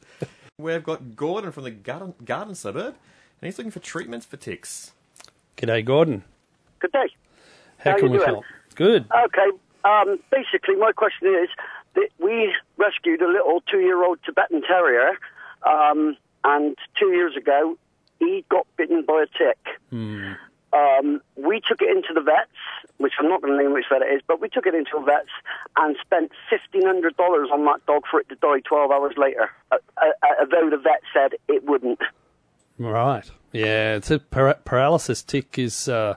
We've 0.58 0.84
got 0.84 1.16
Gordon 1.16 1.50
from 1.50 1.64
the 1.64 1.72
garden, 1.72 2.14
garden 2.24 2.54
suburb, 2.54 2.94
and 2.94 3.46
he's 3.46 3.58
looking 3.58 3.72
for 3.72 3.80
treatments 3.80 4.24
for 4.24 4.36
ticks. 4.36 4.92
G'day, 5.56 5.84
Gordon. 5.84 6.22
Good 6.78 6.92
day. 6.92 7.08
How, 7.78 7.90
How 7.90 7.98
can 7.98 8.10
we 8.10 8.18
doing? 8.18 8.28
help? 8.28 8.44
Good. 8.76 9.06
Okay. 9.10 9.50
Um, 9.84 10.20
basically, 10.30 10.76
my 10.76 10.92
question 10.92 11.28
is 11.28 11.48
that 11.94 12.08
we 12.18 12.54
rescued 12.76 13.20
a 13.20 13.26
little 13.26 13.62
two-year-old 13.70 14.20
Tibetan 14.24 14.62
Terrier, 14.62 15.18
um, 15.66 16.16
and 16.44 16.76
two 16.98 17.12
years 17.12 17.36
ago, 17.36 17.76
he 18.18 18.44
got 18.48 18.66
bitten 18.76 19.04
by 19.04 19.24
a 19.24 19.26
tick. 19.26 19.58
Hmm. 19.90 20.32
Um, 20.72 21.20
we 21.36 21.60
took 21.60 21.82
it 21.82 21.90
into 21.90 22.14
the 22.14 22.20
vets, 22.20 22.50
which 22.98 23.14
I'm 23.18 23.28
not 23.28 23.42
going 23.42 23.56
to 23.56 23.62
name 23.62 23.72
which 23.72 23.86
vet 23.90 24.02
it 24.02 24.14
is, 24.14 24.22
but 24.26 24.40
we 24.40 24.48
took 24.48 24.66
it 24.66 24.74
into 24.74 24.92
the 24.94 25.00
vets 25.00 25.30
and 25.76 25.96
spent 26.00 26.30
$1,500 26.52 27.50
on 27.50 27.64
that 27.64 27.84
dog 27.86 28.04
for 28.08 28.20
it 28.20 28.28
to 28.28 28.36
die 28.36 28.60
12 28.60 28.90
hours 28.90 29.14
later, 29.16 29.50
uh, 29.72 29.78
uh, 29.96 30.06
although 30.38 30.70
the 30.70 30.76
vet 30.76 31.00
said 31.12 31.32
it 31.48 31.64
wouldn't. 31.64 32.00
Right. 32.78 33.28
Yeah, 33.52 33.96
it's 33.96 34.10
a 34.12 34.20
par- 34.20 34.60
paralysis 34.64 35.22
tick 35.22 35.58
is 35.58 35.88
uh, 35.88 36.14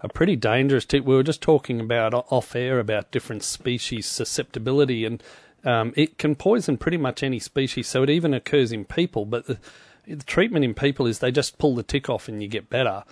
a 0.00 0.08
pretty 0.08 0.36
dangerous 0.36 0.84
tick. 0.84 1.06
We 1.06 1.14
were 1.14 1.22
just 1.22 1.40
talking 1.40 1.80
about 1.80 2.12
off 2.12 2.54
air 2.54 2.78
about 2.78 3.10
different 3.10 3.42
species 3.42 4.06
susceptibility, 4.06 5.06
and 5.06 5.22
um, 5.66 5.92
it 5.96 6.16
can 6.16 6.34
poison 6.34 6.78
pretty 6.78 6.96
much 6.96 7.22
any 7.22 7.38
species. 7.38 7.88
So 7.88 8.02
it 8.02 8.10
even 8.10 8.32
occurs 8.32 8.72
in 8.72 8.84
people. 8.84 9.26
But 9.26 9.46
the, 9.46 9.58
the 10.06 10.24
treatment 10.24 10.64
in 10.64 10.74
people 10.74 11.06
is 11.06 11.18
they 11.18 11.32
just 11.32 11.58
pull 11.58 11.74
the 11.74 11.82
tick 11.82 12.08
off 12.08 12.28
and 12.28 12.42
you 12.42 12.48
get 12.48 12.70
better. 12.70 13.04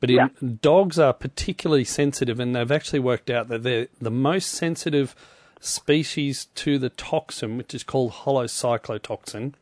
But 0.00 0.10
in 0.10 0.16
Yeah. 0.16 0.28
dogs 0.60 0.98
are 0.98 1.12
particularly 1.12 1.84
sensitive, 1.84 2.38
and 2.38 2.54
they've 2.54 2.70
actually 2.70 3.00
worked 3.00 3.30
out 3.30 3.48
that 3.48 3.62
they're 3.62 3.88
the 4.00 4.10
most 4.10 4.50
sensitive 4.52 5.14
species 5.60 6.46
to 6.54 6.78
the 6.78 6.90
toxin, 6.90 7.56
which 7.56 7.74
is 7.74 7.82
called 7.82 8.12
holocyclotoxin. 8.12 9.54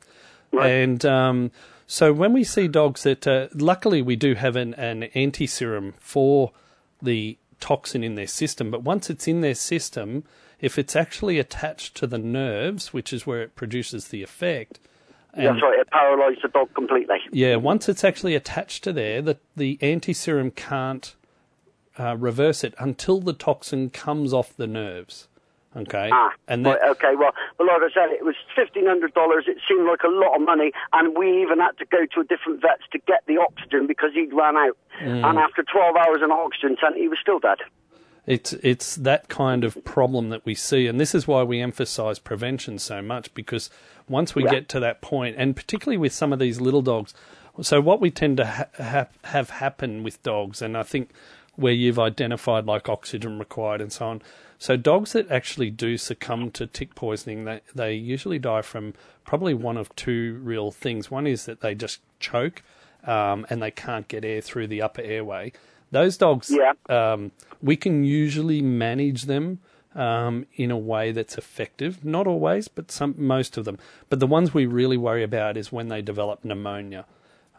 And 0.52 1.04
um, 1.04 1.50
so 1.86 2.12
when 2.12 2.32
we 2.32 2.44
see 2.44 2.68
dogs 2.68 3.02
that, 3.04 3.26
uh, 3.26 3.48
luckily 3.54 4.02
we 4.02 4.16
do 4.16 4.34
have 4.34 4.56
an, 4.56 4.74
an 4.74 5.04
anti-serum 5.14 5.94
for 5.98 6.52
the 7.00 7.38
toxin 7.60 8.04
in 8.04 8.14
their 8.14 8.26
system, 8.26 8.70
but 8.70 8.82
once 8.82 9.08
it's 9.10 9.26
in 9.26 9.40
their 9.40 9.54
system, 9.54 10.24
if 10.64 10.78
it's 10.78 10.97
actually 10.97 11.38
attached 11.38 11.94
to 11.97 12.06
the 12.06 12.18
nerves, 12.18 12.92
which 12.92 13.12
is 13.12 13.26
where 13.26 13.42
it 13.42 13.54
produces 13.54 14.09
the 14.09 14.23
effect, 14.23 14.80
and 15.35 15.47
That's 15.47 15.62
right. 15.62 15.78
It 15.80 15.90
paralysed 15.90 16.42
the 16.42 16.49
dog 16.49 16.73
completely. 16.75 17.16
yeah, 17.33 17.56
once 17.56 17.88
it's 17.88 18.04
actually 18.04 18.35
attached 18.37 18.85
to 18.85 18.92
there, 18.92 19.21
the, 19.21 19.37
the 19.56 19.78
anti-serum 19.83 20.52
can't 20.52 21.14
uh, 21.99 22.16
reverse 22.16 22.62
it 22.64 22.73
until 22.78 23.21
the 23.21 23.33
toxin 23.33 23.90
comes 23.90 24.33
off 24.33 24.56
the 24.56 24.66
nerves. 24.66 25.28
Okay, 25.76 26.09
Ah, 26.12 26.30
and 26.47 26.64
right, 26.64 26.78
okay. 26.90 27.16
Well, 27.18 27.33
but 27.59 27.66
like 27.66 27.83
I 27.83 27.90
said, 27.92 28.12
it 28.14 28.25
was 28.25 28.37
fifteen 28.54 28.87
hundred 28.87 29.12
dollars. 29.12 29.47
It 29.49 29.59
seemed 29.68 29.88
like 29.88 30.04
a 30.04 30.09
lot 30.09 30.37
of 30.37 30.42
money, 30.42 30.71
and 30.92 31.18
we 31.18 31.42
even 31.42 31.59
had 31.59 31.76
to 31.78 31.85
go 31.87 32.06
to 32.14 32.21
a 32.21 32.25
different 32.25 32.62
vet 32.62 32.78
to 32.92 32.99
get 33.00 33.25
the 33.26 33.38
oxygen 33.38 33.88
because 33.88 34.11
he'd 34.14 34.33
run 34.33 34.56
out. 34.56 34.76
Mm. 35.02 35.28
And 35.28 35.37
after 35.37 35.64
twelve 35.64 35.97
hours 35.97 36.21
in 36.23 36.30
oxygen 36.30 36.76
tent, 36.76 36.94
he 36.97 37.09
was 37.09 37.18
still 37.21 37.40
dead. 37.40 37.59
It's 38.26 38.54
it's 38.54 38.97
that 38.97 39.28
kind 39.28 39.64
of 39.64 39.85
problem 39.85 40.31
that 40.31 40.47
we 40.47 40.54
see, 40.54 40.87
and 40.87 40.99
this 40.99 41.14
is 41.14 41.28
why 41.28 41.43
we 41.43 41.61
emphasise 41.61 42.19
prevention 42.19 42.78
so 42.78 43.02
much 43.02 43.33
because 43.35 43.69
once 44.09 44.35
we 44.35 44.45
Yeah. 44.45 44.50
get 44.50 44.69
to 44.71 44.81
that 44.81 45.00
point, 45.02 45.37
and 45.38 45.54
particularly 45.54 45.99
with 45.99 46.12
some 46.12 46.33
of 46.33 46.38
these 46.38 46.61
little 46.61 46.83
dogs, 46.83 47.12
so 47.61 47.81
what 47.81 48.00
we 48.00 48.11
tend 48.11 48.38
to 48.38 48.47
ha- 48.47 48.66
ha- 48.78 49.07
have 49.25 49.50
happen 49.50 50.02
with 50.02 50.23
dogs, 50.23 50.62
and 50.62 50.76
I 50.76 50.83
think 50.83 51.11
where 51.57 51.73
you've 51.73 51.99
identified 51.99 52.66
like 52.66 52.88
oxygen 52.88 53.38
required 53.38 53.81
and 53.81 53.93
so 53.93 54.07
on. 54.07 54.23
So 54.59 54.76
dogs 54.76 55.12
that 55.12 55.31
actually 55.31 55.71
do 55.71 55.99
succumb 55.99 56.50
to 56.52 56.66
tick 56.66 56.95
poisoning, 56.95 57.45
they 57.45 57.61
they 57.75 57.93
usually 57.95 58.38
die 58.38 58.62
from 58.62 58.95
probably 59.26 59.52
one 59.54 59.76
of 59.76 59.95
two 59.97 60.40
real 60.43 60.71
things. 60.71 61.11
One 61.11 61.26
is 61.26 61.45
that 61.45 61.61
they 61.61 61.75
just 61.75 62.00
choke, 62.21 62.62
um, 63.07 63.47
and 63.50 63.62
they 63.62 63.71
can't 63.71 64.09
get 64.09 64.25
air 64.25 64.40
through 64.40 64.69
the 64.69 64.81
upper 64.81 65.02
airway. 65.02 65.52
Those 65.94 66.16
dogs, 66.18 66.50
Yeah. 66.50 66.72
um, 66.88 67.30
we 67.62 67.76
can 67.76 68.04
usually 68.04 68.60
manage 68.60 69.22
them 69.22 69.60
um, 69.94 70.46
in 70.56 70.70
a 70.72 70.76
way 70.76 71.12
that's 71.12 71.38
effective. 71.38 72.04
Not 72.04 72.26
always, 72.26 72.66
but 72.68 72.90
some 72.90 73.14
most 73.16 73.56
of 73.56 73.64
them. 73.64 73.78
But 74.10 74.18
the 74.20 74.26
ones 74.26 74.52
we 74.52 74.66
really 74.66 74.96
worry 74.96 75.22
about 75.22 75.56
is 75.56 75.70
when 75.72 75.88
they 75.88 76.02
develop 76.02 76.44
pneumonia. 76.44 77.04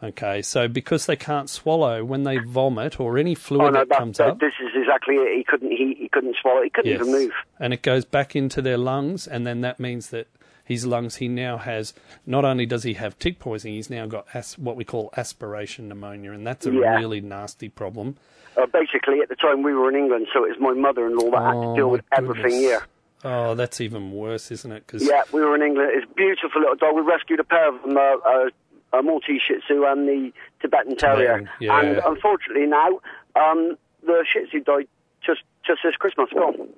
Okay, 0.02 0.42
so 0.42 0.68
because 0.68 1.06
they 1.06 1.16
can't 1.16 1.48
swallow, 1.48 2.04
when 2.04 2.24
they 2.24 2.36
vomit 2.36 3.00
or 3.00 3.16
any 3.16 3.32
Oh 3.32 3.40
fluid 3.46 3.72
no, 3.72 3.78
that 3.80 3.88
that, 3.88 3.98
comes 3.98 4.18
that- 4.18 4.28
up, 4.28 4.38
this 4.40 4.52
is 4.60 4.68
exactly 4.76 5.14
it. 5.14 5.38
He 5.38 5.42
couldn't. 5.44 5.70
He, 5.70 5.94
he 5.98 6.08
couldn't 6.10 6.36
swallow. 6.36 6.60
He 6.62 6.68
couldn't 6.68 6.92
even 6.92 7.10
move. 7.10 7.32
and 7.58 7.72
it 7.72 7.80
goes 7.80 8.04
back 8.04 8.36
into 8.36 8.60
their 8.60 8.76
lungs, 8.76 9.26
and 9.26 9.46
then 9.46 9.62
that 9.62 9.80
means 9.80 10.10
that 10.10 10.26
his 10.66 10.84
lungs, 10.84 11.16
he 11.16 11.28
now 11.28 11.56
has, 11.56 11.94
not 12.26 12.44
only 12.44 12.66
does 12.66 12.82
he 12.82 12.94
have 12.94 13.18
tick 13.18 13.38
poisoning, 13.38 13.76
he's 13.76 13.88
now 13.88 14.04
got 14.06 14.26
as, 14.34 14.58
what 14.58 14.76
we 14.76 14.84
call 14.84 15.10
aspiration 15.16 15.88
pneumonia, 15.88 16.32
and 16.32 16.46
that's 16.46 16.66
a 16.66 16.72
Yeah. 16.72 16.96
really 16.96 17.20
nasty 17.22 17.68
problem. 17.70 18.16
Uh, 18.56 18.66
basically, 18.66 19.20
at 19.20 19.28
the 19.28 19.36
time 19.36 19.62
we 19.62 19.72
were 19.74 19.88
in 19.88 19.96
England, 19.96 20.26
so 20.34 20.44
it 20.44 20.48
was 20.50 20.58
my 20.60 20.72
mother-in-law 20.74 21.30
that 21.30 21.42
had 21.42 21.54
Oh, 21.54 21.74
to 21.74 21.76
deal 21.78 21.90
with 21.90 22.02
everything 22.12 22.52
here. 22.52 22.82
Oh, 23.24 23.54
that's 23.54 23.80
even 23.80 24.12
worse, 24.12 24.50
isn't 24.50 24.70
it? 24.72 24.86
Cause, 24.86 25.06
Yeah, 25.06 25.22
we 25.32 25.40
were 25.40 25.54
in 25.54 25.62
England. 25.62 25.90
It's 25.94 26.10
beautiful 26.14 26.60
little 26.60 26.76
dog. 26.76 26.94
We 26.94 27.02
rescued 27.02 27.40
a 27.40 27.44
pair 27.44 27.68
of 27.68 27.80
them, 27.82 27.96
uh, 27.96 28.00
uh, 28.00 28.50
a 28.92 29.02
Maltese 29.02 29.42
Shih 29.46 29.60
Tzu 29.66 29.84
and 29.84 30.06
the 30.08 30.32
Tibetan 30.60 30.96
Terrier. 30.96 31.48
Yeah. 31.60 31.80
And 31.80 31.98
unfortunately 32.04 32.66
now, 32.66 32.88
um, 33.34 33.76
the 34.02 34.24
Shih 34.32 34.46
Tzu 34.46 34.60
died 34.60 34.88
just 35.24 35.42
just 35.66 35.80
this 35.82 35.96
Christmas. 35.96 36.28
Gone. 36.32 36.68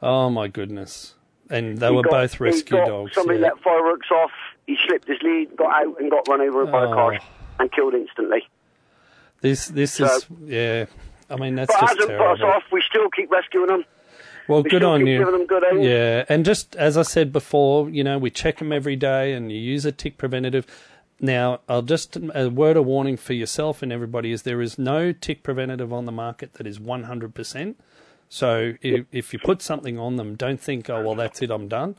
Oh, 0.00 0.30
my 0.30 0.48
goodness. 0.48 1.14
And 1.50 1.78
they 1.78 1.88
He 1.88 1.94
were 1.96 2.02
got- 2.02 2.10
both 2.10 2.40
rescue 2.40 2.76
dogs. 2.84 3.14
Somebody 3.14 3.38
yeah. 3.40 3.46
let 3.48 3.60
fireworks 3.60 4.10
off. 4.10 4.30
He 4.66 4.76
slipped 4.86 5.08
his 5.08 5.18
lead, 5.22 5.56
got 5.56 5.72
out, 5.86 5.98
and 6.00 6.10
got 6.10 6.28
run 6.28 6.40
over 6.42 6.66
by 6.66 6.84
a 6.84 6.88
car 6.88 7.14
Oh. 7.14 7.24
and 7.58 7.72
killed 7.72 7.94
instantly. 7.94 8.46
This, 9.40 9.68
this 9.68 9.92
So- 9.94 10.04
is, 10.06 10.26
yeah. 10.44 10.86
I 11.30 11.36
mean, 11.36 11.54
that's 11.56 11.72
But 11.74 11.80
just 11.80 11.98
hasn't 11.98 12.18
put 12.18 12.26
us 12.26 12.38
terrible. 12.38 12.56
off. 12.56 12.62
We 12.72 12.82
still 12.88 13.08
keep 13.10 13.30
rescuing 13.30 13.68
them. 13.68 13.84
Well, 14.48 14.62
We 14.62 14.70
good 14.70 14.82
on 14.82 15.00
keep 15.00 15.08
you. 15.08 15.18
giving 15.18 15.32
them 15.34 15.46
good. 15.46 15.62
Yeah, 15.82 16.24
and 16.30 16.44
just 16.44 16.74
as 16.76 16.96
I 16.96 17.02
said 17.02 17.32
before, 17.32 17.90
you 17.90 18.02
know, 18.02 18.16
we 18.18 18.30
check 18.30 18.58
them 18.58 18.72
every 18.72 18.96
day, 18.96 19.32
and 19.34 19.52
you 19.52 19.58
use 19.58 19.84
a 19.84 19.92
tick 19.92 20.16
preventative. 20.16 20.66
Now, 21.20 21.60
I'll 21.68 21.82
just 21.82 22.16
a 22.34 22.48
word 22.48 22.76
of 22.78 22.86
warning 22.86 23.16
for 23.18 23.32
yourself 23.34 23.82
and 23.82 23.92
everybody 23.92 24.30
is 24.32 24.42
there 24.44 24.62
is 24.62 24.78
no 24.78 25.12
tick 25.12 25.42
preventative 25.42 25.92
on 25.92 26.06
the 26.06 26.12
market 26.12 26.54
that 26.54 26.66
is 26.66 26.78
one 26.80 27.02
hundred 27.04 27.34
percent. 27.34 27.78
So 28.28 28.74
if, 28.82 29.06
if 29.12 29.32
you 29.32 29.38
put 29.38 29.62
something 29.62 29.98
on 29.98 30.16
them, 30.16 30.34
don't 30.34 30.60
think, 30.60 30.90
oh 30.90 31.02
well, 31.02 31.14
that's 31.14 31.40
it, 31.42 31.50
I'm 31.50 31.68
done. 31.68 31.96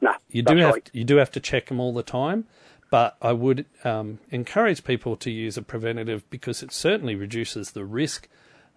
No, 0.00 0.12
You 0.28 0.42
do 0.42 0.56
have 0.56 0.74
right. 0.74 0.90
you 0.92 1.04
do 1.04 1.16
have 1.16 1.30
to 1.32 1.40
check 1.40 1.66
them 1.66 1.78
all 1.78 1.92
the 1.92 2.02
time, 2.02 2.46
but 2.90 3.16
I 3.22 3.32
would 3.32 3.66
um, 3.84 4.18
encourage 4.30 4.82
people 4.84 5.16
to 5.16 5.30
use 5.30 5.56
a 5.56 5.62
preventative 5.62 6.28
because 6.28 6.62
it 6.62 6.72
certainly 6.72 7.14
reduces 7.14 7.70
the 7.70 7.84
risk 7.84 8.28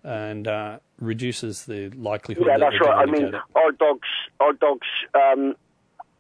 and 0.04 0.48
uh, 0.48 0.80
reduces 1.00 1.66
the 1.66 1.90
likelihood. 1.90 2.46
Yeah, 2.48 2.58
that 2.60 2.72
that's 2.72 2.82
right. 2.82 2.96
I 2.96 3.06
mean, 3.06 3.34
it. 3.34 3.36
our 3.56 3.72
dogs, 3.72 4.08
our 4.40 4.54
dogs 4.54 4.88
um, 5.16 5.56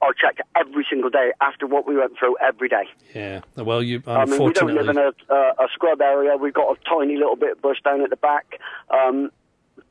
are 0.01 0.13
checked 0.13 0.41
every 0.55 0.85
single 0.89 1.09
day 1.09 1.31
after 1.39 1.67
what 1.67 1.87
we 1.87 1.95
went 1.95 2.17
through 2.17 2.35
every 2.41 2.67
day. 2.67 2.85
Yeah. 3.13 3.41
Well, 3.55 3.83
you 3.83 4.01
I 4.07 4.25
mean, 4.25 4.43
we 4.43 4.53
don't 4.53 4.73
live 4.73 4.89
in 4.89 4.97
a, 4.97 5.09
uh, 5.29 5.53
a 5.59 5.67
scrub 5.73 6.01
area. 6.01 6.35
We've 6.35 6.53
got 6.53 6.77
a 6.77 6.89
tiny 6.89 7.15
little 7.15 7.35
bit 7.35 7.53
of 7.53 7.61
bush 7.61 7.77
down 7.83 8.01
at 8.01 8.09
the 8.09 8.15
back. 8.15 8.59
Um, 8.89 9.29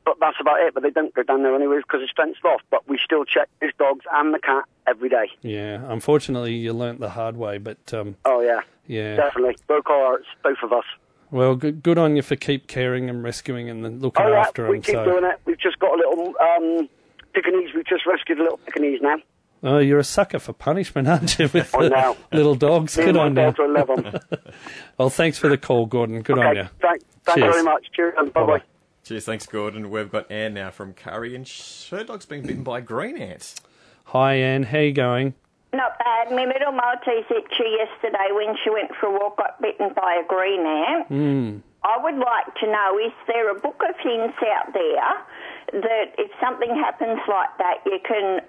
but 0.04 0.16
that's 0.20 0.36
about 0.40 0.60
it. 0.60 0.74
But 0.74 0.82
they 0.82 0.90
don't 0.90 1.14
go 1.14 1.22
down 1.22 1.42
there 1.42 1.54
anyways 1.54 1.82
because 1.82 2.00
it's 2.02 2.12
fenced 2.16 2.44
off. 2.44 2.60
But 2.70 2.88
we 2.88 2.98
still 3.04 3.24
check 3.24 3.48
his 3.60 3.70
dogs 3.78 4.04
and 4.12 4.32
the 4.34 4.38
cat 4.38 4.64
every 4.86 5.08
day. 5.08 5.30
yeah. 5.42 5.80
Unfortunately, 5.88 6.54
you 6.54 6.72
learnt 6.72 7.00
the 7.00 7.10
hard 7.10 7.36
way, 7.36 7.58
but 7.58 7.78
um, 7.94 8.16
Oh 8.24 8.40
yeah, 8.40 8.60
yeah. 8.86 9.16
definitely. 9.16 9.56
Broke 9.66 9.88
our 9.90 10.04
hearts, 10.04 10.26
both 10.42 10.58
of 10.62 10.72
us. 10.72 10.84
Well, 11.30 11.56
good, 11.56 11.82
good 11.82 11.98
on 11.98 12.14
you 12.16 12.22
for 12.22 12.36
keep 12.36 12.68
caring 12.68 13.08
and 13.10 13.22
rescuing 13.24 13.68
and 13.68 13.84
then 13.84 13.98
looking 14.00 14.24
Oh 14.24 14.28
yeah, 14.30 14.40
after 14.40 14.68
we 14.68 14.76
them. 14.76 14.82
keep 14.82 14.94
So, 14.94 15.04
doing 15.04 15.24
it. 15.24 15.40
We've 15.46 15.58
just 15.58 15.78
got 15.80 15.92
a 15.94 15.96
little 15.96 16.34
um, 16.40 16.88
Pekingese. 17.34 17.74
We've 17.74 17.86
just 17.86 18.06
rescued 18.06 18.38
a 18.38 18.42
little 18.42 18.58
Pekingese 18.58 19.00
now. 19.02 19.16
oh, 19.64 19.78
you're 19.78 19.98
a 19.98 20.04
sucker 20.04 20.38
for 20.38 20.52
punishment, 20.52 21.08
aren't 21.14 21.36
you? 21.38 21.48
With 21.52 21.72
the 21.72 21.88
know. 21.88 22.16
little 22.30 22.54
dogs. 22.54 22.96
Me 22.98 23.06
Good 23.06 23.16
on 23.16 23.30
you. 23.30 23.34
daughter 23.36 23.66
love 23.66 23.86
them. 23.88 24.20
Well, 24.98 25.10
thanks 25.10 25.38
for 25.38 25.48
the 25.48 25.58
call, 25.58 25.86
Gordon. 25.86 26.20
Good 26.22 26.38
on 26.38 26.54
you. 26.54 26.68
thank, 26.80 27.02
thanks 27.24 27.40
Cheers. 27.40 27.52
very 27.54 27.64
much. 27.64 27.86
Cheers 27.96 28.14
and 28.18 28.32
bye 28.32 28.44
bye. 28.46 28.62
Bye-bye. 29.04 29.08
Cheers, 29.08 29.24
thanks, 29.24 29.46
Gordon. 29.46 29.90
We've 29.90 30.10
got 30.10 30.30
Anne 30.30 30.54
now 30.54 30.70
from 30.70 30.94
Kurri, 30.94 31.34
and 31.34 31.46
sh- 31.46 31.90
her 31.90 32.04
dog's 32.04 32.26
been 32.26 32.42
bitten 32.42 32.62
by 32.62 32.78
a 32.78 32.82
green 32.82 33.16
ant. 33.18 33.60
Hi, 34.06 34.34
Anne. 34.34 34.64
How 34.64 34.78
you 34.78 34.92
going? 34.92 35.34
Not 35.72 35.98
bad. 35.98 36.30
My 36.30 36.46
middle 36.46 36.72
Maltese 36.72 37.24
itchy 37.30 37.76
yesterday 37.76 38.28
when 38.32 38.56
she 38.62 38.70
went 38.70 38.90
for 39.00 39.06
a 39.06 39.12
walk 39.12 39.36
got 39.36 39.60
bitten 39.60 39.92
by 39.94 40.22
a 40.22 40.26
green 40.26 40.64
ant. 40.64 41.06
Hmm. 41.08 41.58
I 41.82 41.98
would 42.02 42.14
like 42.16 42.54
to 42.60 42.66
know 42.66 42.98
is 42.98 43.12
there 43.26 43.50
a 43.50 43.60
book 43.60 43.82
of 43.86 43.94
hints 44.00 44.38
out 44.40 44.72
there 44.72 45.82
that 45.82 46.14
if 46.16 46.30
something 46.40 46.70
happens 46.70 47.20
like 47.28 47.58
that, 47.58 47.78
you 47.84 47.98
can 48.06 48.40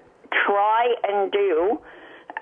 try 0.46 0.94
and 1.04 1.30
do 1.32 1.78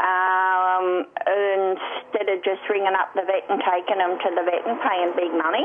um, 0.00 1.06
instead 1.26 2.28
of 2.28 2.42
just 2.44 2.60
ringing 2.68 2.94
up 2.98 3.14
the 3.14 3.22
vet 3.22 3.48
and 3.48 3.62
taking 3.62 3.98
them 3.98 4.18
to 4.18 4.30
the 4.34 4.42
vet 4.42 4.66
and 4.66 4.80
paying 4.80 5.12
big 5.16 5.32
money? 5.36 5.64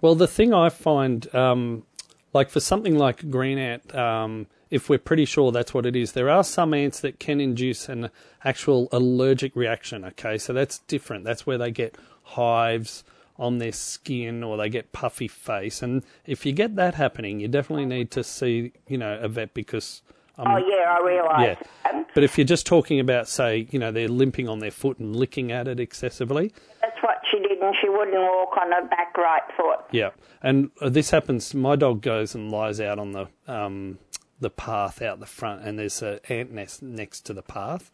Well, 0.00 0.14
the 0.14 0.28
thing 0.28 0.52
I 0.52 0.68
find, 0.68 1.32
um, 1.34 1.84
like 2.32 2.50
for 2.50 2.60
something 2.60 2.96
like 2.96 3.30
green 3.30 3.58
ant, 3.58 3.94
um, 3.94 4.46
if 4.70 4.88
we're 4.88 4.98
pretty 4.98 5.24
sure 5.24 5.50
that's 5.50 5.72
what 5.72 5.86
it 5.86 5.96
is, 5.96 6.12
there 6.12 6.28
are 6.28 6.44
some 6.44 6.74
ants 6.74 7.00
that 7.00 7.18
can 7.18 7.40
induce 7.40 7.88
an 7.88 8.10
actual 8.44 8.88
allergic 8.92 9.56
reaction. 9.56 10.04
Okay, 10.04 10.36
so 10.38 10.52
that's 10.52 10.78
different. 10.80 11.24
That's 11.24 11.46
where 11.46 11.58
they 11.58 11.70
get 11.70 11.96
hives 12.22 13.02
on 13.38 13.58
their 13.58 13.72
skin 13.72 14.42
or 14.42 14.56
they 14.56 14.68
get 14.68 14.92
puffy 14.92 15.28
face. 15.28 15.82
And 15.82 16.04
if 16.26 16.44
you 16.44 16.52
get 16.52 16.76
that 16.76 16.94
happening, 16.94 17.40
you 17.40 17.48
definitely 17.48 17.86
need 17.86 18.10
to 18.10 18.22
see, 18.22 18.72
you 18.86 18.98
know, 18.98 19.18
a 19.20 19.28
vet 19.28 19.54
because. 19.54 20.02
Um, 20.38 20.46
Oh, 20.48 20.56
yeah, 20.58 20.96
I 20.98 21.04
realise. 21.04 21.58
yeah. 21.84 22.02
But 22.14 22.22
if 22.24 22.38
you're 22.38 22.44
just 22.46 22.66
talking 22.66 23.00
about, 23.00 23.28
say, 23.28 23.66
you 23.70 23.78
know, 23.78 23.90
they're 23.92 24.08
limping 24.08 24.48
on 24.48 24.60
their 24.60 24.70
foot 24.70 24.98
and 24.98 25.14
licking 25.16 25.50
at 25.52 25.66
it 25.68 25.80
excessively, 25.80 26.52
That's 26.80 26.96
what 27.02 27.16
she 27.30 27.38
did, 27.40 27.58
and 27.58 27.74
she 27.80 27.88
wouldn't 27.88 28.16
walk 28.16 28.56
on 28.56 28.70
her 28.72 28.86
back 28.88 29.16
right 29.16 29.42
foot. 29.56 29.80
Yeah, 29.90 30.10
and 30.42 30.70
uh, 30.80 30.88
this 30.88 31.10
happens. 31.10 31.54
My 31.54 31.76
dog 31.76 32.00
goes 32.02 32.34
and 32.34 32.50
lies 32.50 32.80
out 32.80 32.98
on 32.98 33.12
the 33.12 33.26
um, 33.46 33.98
the 34.40 34.50
path 34.50 35.02
out 35.02 35.18
the 35.20 35.26
front, 35.26 35.62
and 35.64 35.78
there's 35.78 36.00
an 36.02 36.20
ant 36.28 36.52
nest 36.52 36.82
next 36.82 37.22
to 37.22 37.34
the 37.34 37.42
path, 37.42 37.90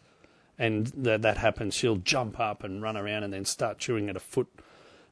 and 0.59 0.89
that 0.89 1.23
that 1.23 1.39
happens. 1.39 1.75
She'll 1.75 1.97
jump 1.97 2.39
up 2.39 2.63
and 2.63 2.83
run 2.83 2.97
around, 2.97 3.25
and 3.25 3.33
then 3.33 3.45
start 3.47 3.79
chewing 3.79 4.09
at 4.11 4.17
a 4.17 4.21
foot 4.21 4.49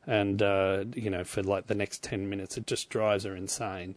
and 0.06 0.42
uh, 0.42 0.84
you 0.94 1.08
know 1.10 1.24
for 1.24 1.42
like 1.42 1.66
the 1.68 1.74
next 1.74 2.02
ten 2.02 2.28
minutes, 2.28 2.56
it 2.56 2.66
just 2.66 2.90
drives 2.90 3.24
her 3.24 3.34
insane. 3.36 3.94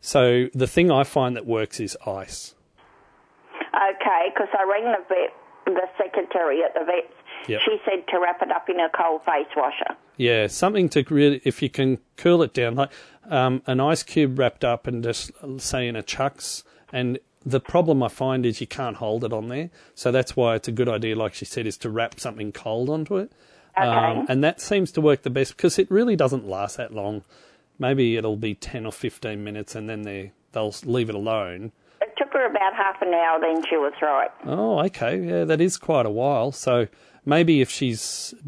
So 0.00 0.48
the 0.54 0.66
thing 0.66 0.90
I 0.90 1.04
find 1.04 1.36
that 1.36 1.46
works 1.46 1.80
is 1.80 1.96
ice. 2.06 2.54
Okay, 3.74 4.30
because 4.32 4.48
I 4.56 4.62
rang 4.64 4.84
the 4.84 5.04
vet, 5.08 5.34
the 5.66 5.88
secretary 5.98 6.62
at 6.62 6.74
the 6.74 6.84
vet's. 6.84 7.12
Yep. 7.48 7.60
She 7.64 7.78
said 7.84 8.06
to 8.08 8.20
wrap 8.20 8.40
it 8.40 8.50
up 8.50 8.68
in 8.70 8.80
a 8.80 8.88
cold 8.88 9.22
face 9.24 9.48
washer. 9.56 9.96
Yeah, 10.16 10.46
something 10.46 10.88
to 10.90 11.04
really, 11.10 11.42
if 11.44 11.60
you 11.60 11.68
can 11.68 11.98
cool 12.16 12.42
it 12.42 12.54
down, 12.54 12.76
like 12.76 12.90
um, 13.28 13.62
an 13.66 13.80
ice 13.80 14.02
cube 14.02 14.38
wrapped 14.38 14.64
up 14.64 14.86
and 14.86 15.02
just 15.02 15.32
say 15.58 15.88
in 15.88 15.96
a 15.96 16.02
chucks. 16.02 16.62
And 16.92 17.18
the 17.44 17.60
problem 17.60 18.02
I 18.02 18.08
find 18.08 18.46
is 18.46 18.60
you 18.60 18.66
can't 18.66 18.96
hold 18.96 19.24
it 19.24 19.32
on 19.32 19.48
there, 19.48 19.70
so 19.94 20.10
that's 20.12 20.36
why 20.36 20.54
it's 20.54 20.68
a 20.68 20.72
good 20.72 20.88
idea, 20.88 21.16
like 21.16 21.34
she 21.34 21.44
said, 21.44 21.66
is 21.66 21.76
to 21.78 21.90
wrap 21.90 22.18
something 22.18 22.52
cold 22.52 22.88
onto 22.88 23.16
it. 23.16 23.32
Okay. 23.76 23.86
Um, 23.86 24.24
and 24.28 24.42
that 24.44 24.60
seems 24.60 24.92
to 24.92 25.00
work 25.00 25.22
the 25.22 25.30
best 25.30 25.56
because 25.56 25.78
it 25.78 25.90
really 25.90 26.16
doesn't 26.16 26.48
last 26.48 26.76
that 26.76 26.94
long. 26.94 27.24
Maybe 27.78 28.16
it'll 28.16 28.36
be 28.36 28.54
ten 28.54 28.86
or 28.86 28.92
fifteen 28.92 29.42
minutes, 29.42 29.74
and 29.74 29.90
then 29.90 30.02
they 30.02 30.32
they'll 30.52 30.74
leave 30.84 31.08
it 31.08 31.14
alone. 31.16 31.72
It 32.14 32.22
took 32.22 32.32
her 32.32 32.46
about 32.46 32.74
half 32.74 33.02
an 33.02 33.12
hour, 33.12 33.40
then 33.40 33.64
she 33.68 33.76
was 33.76 33.92
right. 34.00 34.30
Oh, 34.44 34.78
okay. 34.84 35.20
Yeah, 35.20 35.44
that 35.44 35.60
is 35.60 35.76
quite 35.76 36.06
a 36.06 36.10
while. 36.10 36.52
So 36.52 36.86
maybe 37.24 37.60
if 37.60 37.70
she 37.70 37.96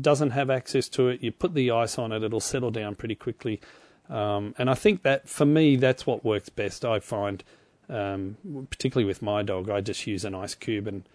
doesn't 0.00 0.30
have 0.30 0.50
access 0.50 0.88
to 0.90 1.08
it, 1.08 1.22
you 1.22 1.32
put 1.32 1.54
the 1.54 1.70
ice 1.70 1.98
on 1.98 2.12
it, 2.12 2.22
it'll 2.22 2.40
settle 2.40 2.70
down 2.70 2.94
pretty 2.94 3.16
quickly. 3.16 3.60
Um, 4.08 4.54
and 4.56 4.70
I 4.70 4.74
think 4.74 5.02
that 5.02 5.28
for 5.28 5.44
me, 5.44 5.76
that's 5.76 6.06
what 6.06 6.24
works 6.24 6.48
best. 6.48 6.84
I 6.84 7.00
find, 7.00 7.42
um, 7.88 8.36
particularly 8.70 9.06
with 9.06 9.20
my 9.20 9.42
dog, 9.42 9.68
I 9.68 9.80
just 9.80 10.06
use 10.06 10.24
an 10.24 10.34
ice 10.34 10.54
cube 10.54 10.86
and 10.86 11.08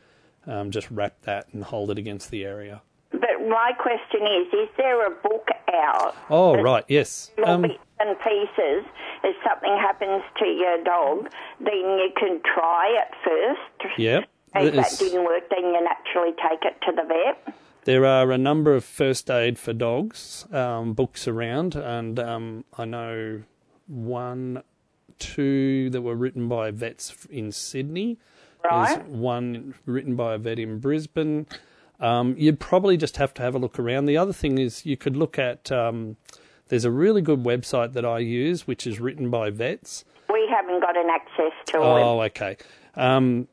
um, 0.45 0.71
just 0.71 0.91
wrap 0.91 1.21
that 1.21 1.47
and 1.53 1.63
hold 1.63 1.89
it 1.91 1.97
against 1.97 2.31
the 2.31 2.43
area. 2.43 2.81
But 3.11 3.47
my 3.47 3.71
question 3.77 4.21
is: 4.21 4.47
Is 4.53 4.69
there 4.77 5.05
a 5.07 5.11
book 5.11 5.47
out? 5.73 6.15
Oh, 6.29 6.61
right. 6.61 6.83
Yes. 6.87 7.31
Um, 7.45 7.65
and 8.01 8.17
pieces. 8.19 8.85
If 9.23 9.35
something 9.47 9.77
happens 9.79 10.23
to 10.39 10.45
your 10.45 10.83
dog, 10.83 11.29
then 11.59 11.99
you 11.99 12.09
can 12.17 12.41
try 12.53 12.87
it 13.01 13.13
first. 13.23 13.99
Yep. 13.99 14.25
If 14.55 14.75
that 14.75 14.95
didn't 14.99 15.23
work, 15.23 15.43
then 15.49 15.63
you 15.63 15.81
naturally 15.83 16.33
take 16.49 16.63
it 16.63 16.75
to 16.85 16.91
the 16.91 17.03
vet. 17.07 17.55
There 17.85 18.05
are 18.05 18.31
a 18.31 18.37
number 18.37 18.75
of 18.75 18.83
first 18.83 19.29
aid 19.29 19.57
for 19.57 19.73
dogs 19.73 20.45
um, 20.51 20.93
books 20.93 21.27
around, 21.27 21.75
and 21.75 22.19
um, 22.19 22.65
I 22.77 22.85
know 22.85 23.43
one, 23.87 24.61
two 25.19 25.89
that 25.91 26.01
were 26.01 26.15
written 26.15 26.47
by 26.47 26.71
vets 26.71 27.25
in 27.29 27.51
Sydney. 27.51 28.19
Right. 28.63 28.97
There's 28.97 29.07
one 29.07 29.73
written 29.85 30.15
by 30.15 30.35
a 30.35 30.37
vet 30.37 30.59
in 30.59 30.79
Brisbane. 30.79 31.47
Um, 31.99 32.35
you'd 32.37 32.59
probably 32.59 32.97
just 32.97 33.17
have 33.17 33.33
to 33.35 33.41
have 33.41 33.55
a 33.55 33.59
look 33.59 33.79
around. 33.79 34.05
The 34.05 34.17
other 34.17 34.33
thing 34.33 34.57
is 34.57 34.85
you 34.85 34.97
could 34.97 35.15
look 35.15 35.39
at. 35.39 35.71
There's 36.71 36.85
a 36.85 36.89
really 36.89 37.21
good 37.21 37.43
website 37.43 37.91
that 37.93 38.05
I 38.05 38.19
use, 38.19 38.65
which 38.65 38.87
is 38.87 38.97
written 39.01 39.29
by 39.29 39.49
vets. 39.49 40.05
We 40.31 40.47
haven't 40.49 40.79
got 40.79 40.95
an 40.95 41.09
access 41.09 41.51
to 41.65 41.77
it. 41.79 41.83
Oh, 41.83 42.21
okay. 42.21 42.55
Um, 42.95 43.49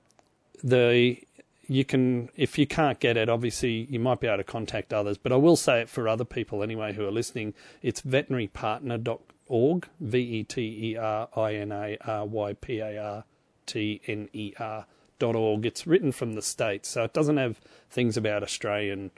the 0.63 1.19
you 1.67 1.85
can 1.85 2.31
if 2.37 2.57
you 2.57 2.69
can't 2.69 3.01
get 3.01 3.17
it, 3.17 3.29
obviously 3.29 3.89
you 3.91 3.99
might 3.99 4.21
be 4.21 4.29
able 4.29 4.37
to 4.37 4.45
contact 4.45 4.95
others. 4.95 5.19
But 5.19 5.33
I 5.33 5.35
will 5.35 5.57
say 5.57 5.81
it 5.81 5.89
for 5.89 6.07
other 6.07 6.25
people 6.25 6.63
anyway 6.63 6.93
who 6.93 7.05
are 7.09 7.11
listening. 7.11 7.55
It's 7.83 8.03
veterinarypartner.org, 8.03 9.89
v 9.99 10.19
e 10.21 10.45
t 10.45 10.93
e 10.93 10.97
r 10.97 11.29
i 11.35 11.55
n 11.55 11.73
a 11.73 11.99
r 12.01 12.25
y 12.25 12.53
p 12.53 12.79
a 12.79 12.99
r 12.99 13.25
t 13.67 14.01
n 14.07 14.29
e 14.33 14.53
r 14.61 14.87
dot 15.19 15.35
org. 15.35 15.67
It's 15.67 15.89
written 15.89 16.13
from 16.13 16.35
the 16.35 16.43
states, 16.43 16.89
so 16.91 17.03
it 17.03 17.15
doesn't 17.15 17.37
have 17.37 17.59
things 17.91 18.17
about 18.17 18.45
Australian. 18.45 19.11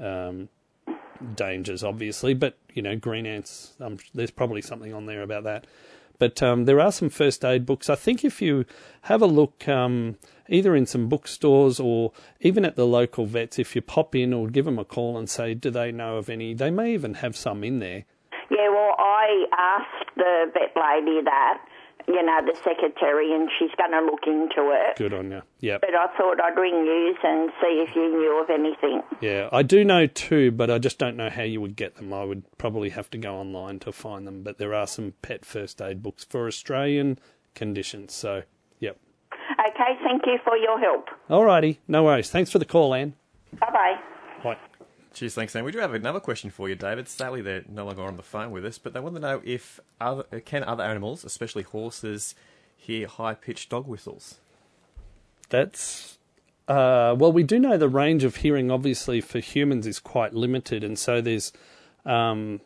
Um, 0.00 0.48
dangers, 1.34 1.82
obviously, 1.84 2.34
but 2.34 2.56
you 2.74 2.82
know, 2.82 2.96
green 2.96 3.26
ants. 3.26 3.74
Um, 3.80 3.98
there's 4.14 4.30
probably 4.30 4.62
something 4.62 4.92
on 4.92 5.06
there 5.06 5.22
about 5.22 5.44
that. 5.44 5.66
But 6.18 6.40
um, 6.42 6.66
there 6.66 6.80
are 6.80 6.92
some 6.92 7.10
first 7.10 7.44
aid 7.44 7.66
books. 7.66 7.90
I 7.90 7.96
think 7.96 8.24
if 8.24 8.40
you 8.40 8.64
have 9.02 9.22
a 9.22 9.26
look, 9.26 9.66
um, 9.68 10.18
either 10.48 10.76
in 10.76 10.86
some 10.86 11.08
bookstores 11.08 11.80
or 11.80 12.12
even 12.40 12.64
at 12.64 12.76
the 12.76 12.86
local 12.86 13.26
vets, 13.26 13.58
if 13.58 13.74
you 13.74 13.82
pop 13.82 14.14
in 14.14 14.32
or 14.32 14.46
give 14.46 14.64
them 14.64 14.78
a 14.78 14.84
call 14.84 15.18
and 15.18 15.28
say, 15.28 15.54
do 15.54 15.68
they 15.68 15.90
know 15.90 16.18
of 16.18 16.30
any? 16.30 16.54
They 16.54 16.70
may 16.70 16.94
even 16.94 17.14
have 17.14 17.36
some 17.36 17.64
in 17.64 17.80
there. 17.80 18.04
Yeah, 18.50 18.68
well, 18.68 18.94
I 18.98 19.46
asked 19.56 20.10
the 20.16 20.44
vet 20.52 20.76
lady 20.76 21.22
that, 21.24 21.58
you 22.08 22.22
know, 22.22 22.40
the 22.44 22.56
secretary, 22.64 23.32
and 23.34 23.48
she's 23.58 23.70
going 23.76 23.92
to 23.92 24.00
look 24.04 24.26
into 24.26 24.70
it. 24.72 24.96
Good 24.96 25.12
on 25.14 25.30
you. 25.30 25.42
Yep. 25.60 25.80
But 25.80 25.94
I 25.94 26.06
thought 26.16 26.40
I'd 26.42 26.56
ring 26.58 26.74
you 26.84 27.14
and 27.22 27.50
see 27.60 27.84
if 27.88 27.94
you 27.94 28.08
knew 28.08 28.42
of 28.42 28.50
anything. 28.50 29.02
Yeah, 29.20 29.48
I 29.52 29.62
do 29.62 29.84
know 29.84 30.06
two, 30.06 30.50
but 30.50 30.70
I 30.70 30.78
just 30.78 30.98
don't 30.98 31.16
know 31.16 31.30
how 31.30 31.42
you 31.42 31.60
would 31.60 31.76
get 31.76 31.96
them. 31.96 32.12
I 32.12 32.24
would 32.24 32.42
probably 32.58 32.90
have 32.90 33.10
to 33.10 33.18
go 33.18 33.36
online 33.36 33.78
to 33.80 33.92
find 33.92 34.26
them. 34.26 34.42
But 34.42 34.58
there 34.58 34.74
are 34.74 34.86
some 34.86 35.14
pet 35.22 35.44
first 35.44 35.80
aid 35.80 36.02
books 36.02 36.24
for 36.24 36.46
Australian 36.46 37.18
conditions. 37.54 38.14
So, 38.14 38.42
yep. 38.80 38.98
Okay, 39.58 39.98
thank 40.02 40.22
you 40.26 40.38
for 40.44 40.56
your 40.56 40.78
help. 40.78 41.08
All 41.30 41.44
righty. 41.44 41.80
no 41.88 42.04
worries. 42.04 42.30
Thanks 42.30 42.50
for 42.50 42.58
the 42.58 42.64
call, 42.64 42.94
Anne. 42.94 43.14
Bye 43.60 43.70
bye. 43.72 44.11
Cheers, 45.14 45.34
thanks, 45.34 45.52
Sam. 45.52 45.64
We 45.64 45.72
do 45.72 45.78
have 45.78 45.92
another 45.92 46.20
question 46.20 46.50
for 46.50 46.68
you, 46.68 46.74
David. 46.74 47.06
Sadly, 47.06 47.42
they're 47.42 47.64
no 47.68 47.84
longer 47.84 48.02
on 48.02 48.16
the 48.16 48.22
phone 48.22 48.50
with 48.50 48.64
us, 48.64 48.78
but 48.78 48.94
they 48.94 49.00
want 49.00 49.14
to 49.14 49.20
know 49.20 49.42
if 49.44 49.78
other, 50.00 50.24
can 50.40 50.64
other 50.64 50.82
animals, 50.82 51.24
especially 51.24 51.64
horses, 51.64 52.34
hear 52.76 53.06
high-pitched 53.06 53.68
dog 53.68 53.86
whistles. 53.86 54.38
That's 55.50 56.18
uh, 56.68 57.14
well, 57.18 57.32
we 57.32 57.42
do 57.42 57.58
know 57.58 57.76
the 57.76 57.88
range 57.88 58.24
of 58.24 58.36
hearing, 58.36 58.70
obviously, 58.70 59.20
for 59.20 59.40
humans 59.40 59.86
is 59.86 59.98
quite 59.98 60.32
limited, 60.32 60.84
and 60.84 60.98
so 60.98 61.20
there's, 61.20 61.52
um, 62.06 62.60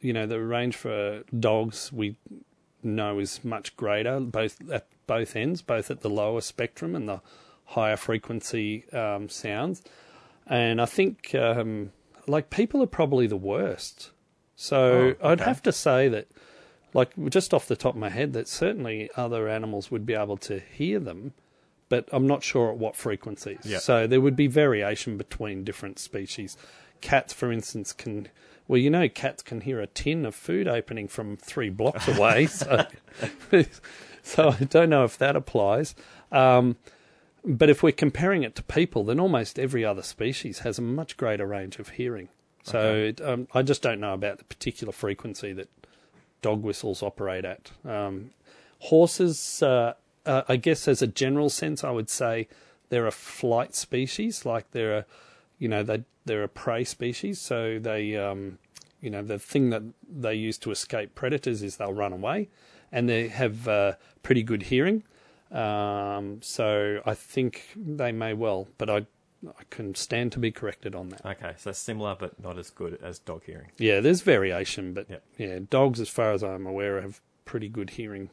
you 0.00 0.12
know, 0.12 0.26
the 0.26 0.40
range 0.40 0.76
for 0.76 1.22
dogs 1.38 1.92
we 1.92 2.16
know 2.82 3.18
is 3.18 3.44
much 3.44 3.76
greater, 3.76 4.20
both 4.20 4.70
at 4.70 4.86
both 5.06 5.36
ends, 5.36 5.60
both 5.60 5.90
at 5.90 6.00
the 6.00 6.10
lower 6.10 6.40
spectrum 6.40 6.94
and 6.94 7.08
the 7.08 7.20
higher 7.66 7.96
frequency 7.96 8.88
um, 8.92 9.28
sounds. 9.28 9.82
And 10.46 10.80
I 10.80 10.86
think, 10.86 11.34
um, 11.34 11.92
like, 12.26 12.50
people 12.50 12.82
are 12.82 12.86
probably 12.86 13.26
the 13.26 13.36
worst. 13.36 14.10
So 14.54 15.14
Oh, 15.20 15.30
I'd 15.30 15.40
have 15.40 15.62
to 15.64 15.72
say 15.72 16.08
that, 16.08 16.28
like, 16.94 17.10
just 17.28 17.52
off 17.52 17.66
the 17.66 17.76
top 17.76 17.94
of 17.94 18.00
my 18.00 18.08
head, 18.10 18.32
that 18.34 18.48
certainly 18.48 19.10
other 19.16 19.48
animals 19.48 19.90
would 19.90 20.06
be 20.06 20.14
able 20.14 20.36
to 20.38 20.60
hear 20.60 20.98
them, 21.00 21.34
but 21.88 22.08
I'm 22.12 22.26
not 22.26 22.42
sure 22.42 22.70
at 22.70 22.78
what 22.78 22.96
frequencies. 22.96 23.60
Yeah. 23.64 23.78
So 23.78 24.06
there 24.06 24.20
would 24.20 24.36
be 24.36 24.46
variation 24.46 25.16
between 25.16 25.64
different 25.64 25.98
species. 25.98 26.56
Cats, 27.00 27.32
for 27.32 27.52
instance, 27.52 27.92
can. 27.92 28.28
Well, 28.68 28.78
you 28.78 28.90
know, 28.90 29.08
cats 29.08 29.42
can 29.42 29.60
hear 29.60 29.80
a 29.80 29.86
tin 29.86 30.26
of 30.26 30.34
food 30.34 30.66
opening 30.66 31.06
from 31.06 31.36
three 31.36 31.70
blocks 31.70 32.08
away. 32.08 32.46
so, 32.46 32.86
so 34.22 34.48
I 34.50 34.64
don't 34.64 34.90
know 34.90 35.04
if 35.04 35.16
that 35.18 35.36
applies. 35.36 35.94
Um, 36.32 36.76
but 37.46 37.70
if 37.70 37.82
we're 37.82 37.92
comparing 37.92 38.42
it 38.42 38.56
to 38.56 38.62
people, 38.62 39.04
then 39.04 39.20
almost 39.20 39.58
every 39.58 39.84
other 39.84 40.02
species 40.02 40.60
has 40.60 40.78
a 40.78 40.82
much 40.82 41.16
greater 41.16 41.46
range 41.46 41.78
of 41.78 41.90
hearing. 41.90 42.28
So 42.64 42.94
it, 42.94 43.20
um, 43.20 43.46
I 43.54 43.62
just 43.62 43.80
don't 43.80 44.00
know 44.00 44.12
about 44.12 44.38
the 44.38 44.44
particular 44.44 44.92
frequency 44.92 45.52
that 45.52 45.68
dog 46.42 46.62
whistles 46.62 47.00
operate 47.00 47.44
at. 47.44 47.70
Um, 47.84 48.30
horses, 48.80 49.62
uh, 49.62 49.94
uh, 50.24 50.42
I 50.48 50.56
guess, 50.56 50.88
as 50.88 51.00
a 51.00 51.06
general 51.06 51.48
sense, 51.48 51.84
I 51.84 51.90
would 51.90 52.10
say 52.10 52.48
they're 52.88 53.06
a 53.06 53.12
flight 53.12 53.76
species. 53.76 54.44
Like 54.44 54.72
they're 54.72 54.98
a, 54.98 55.04
you 55.60 55.68
know, 55.68 55.84
they 55.84 56.02
they're 56.24 56.42
a 56.42 56.48
prey 56.48 56.82
species. 56.82 57.40
So 57.40 57.78
they, 57.78 58.16
um, 58.16 58.58
you 59.00 59.10
know, 59.10 59.22
the 59.22 59.38
thing 59.38 59.70
that 59.70 59.82
they 60.08 60.34
use 60.34 60.58
to 60.58 60.72
escape 60.72 61.14
predators 61.14 61.62
is 61.62 61.76
they'll 61.76 61.92
run 61.92 62.12
away, 62.12 62.48
and 62.90 63.08
they 63.08 63.28
have 63.28 63.68
uh, 63.68 63.92
pretty 64.24 64.42
good 64.42 64.64
hearing. 64.64 65.04
Um, 65.56 66.40
so 66.42 67.00
I 67.06 67.14
think 67.14 67.68
they 67.76 68.12
may 68.12 68.34
well, 68.34 68.68
but 68.78 68.90
I 68.90 69.06
I 69.46 69.62
can 69.70 69.94
stand 69.94 70.32
to 70.32 70.38
be 70.38 70.50
corrected 70.50 70.94
on 70.94 71.10
that. 71.10 71.24
Okay, 71.24 71.52
so 71.56 71.70
similar 71.72 72.16
but 72.18 72.42
not 72.42 72.58
as 72.58 72.70
good 72.70 72.98
as 73.02 73.18
dog 73.18 73.44
hearing. 73.44 73.70
Yeah, 73.78 74.00
there's 74.00 74.22
variation, 74.22 74.92
but 74.92 75.08
Yep. 75.08 75.22
yeah, 75.38 75.58
dogs, 75.70 76.00
as 76.00 76.08
far 76.08 76.32
as 76.32 76.42
I'm 76.42 76.66
aware, 76.66 77.00
have 77.00 77.20
pretty 77.44 77.68
good 77.68 77.90
hearing, 77.90 78.30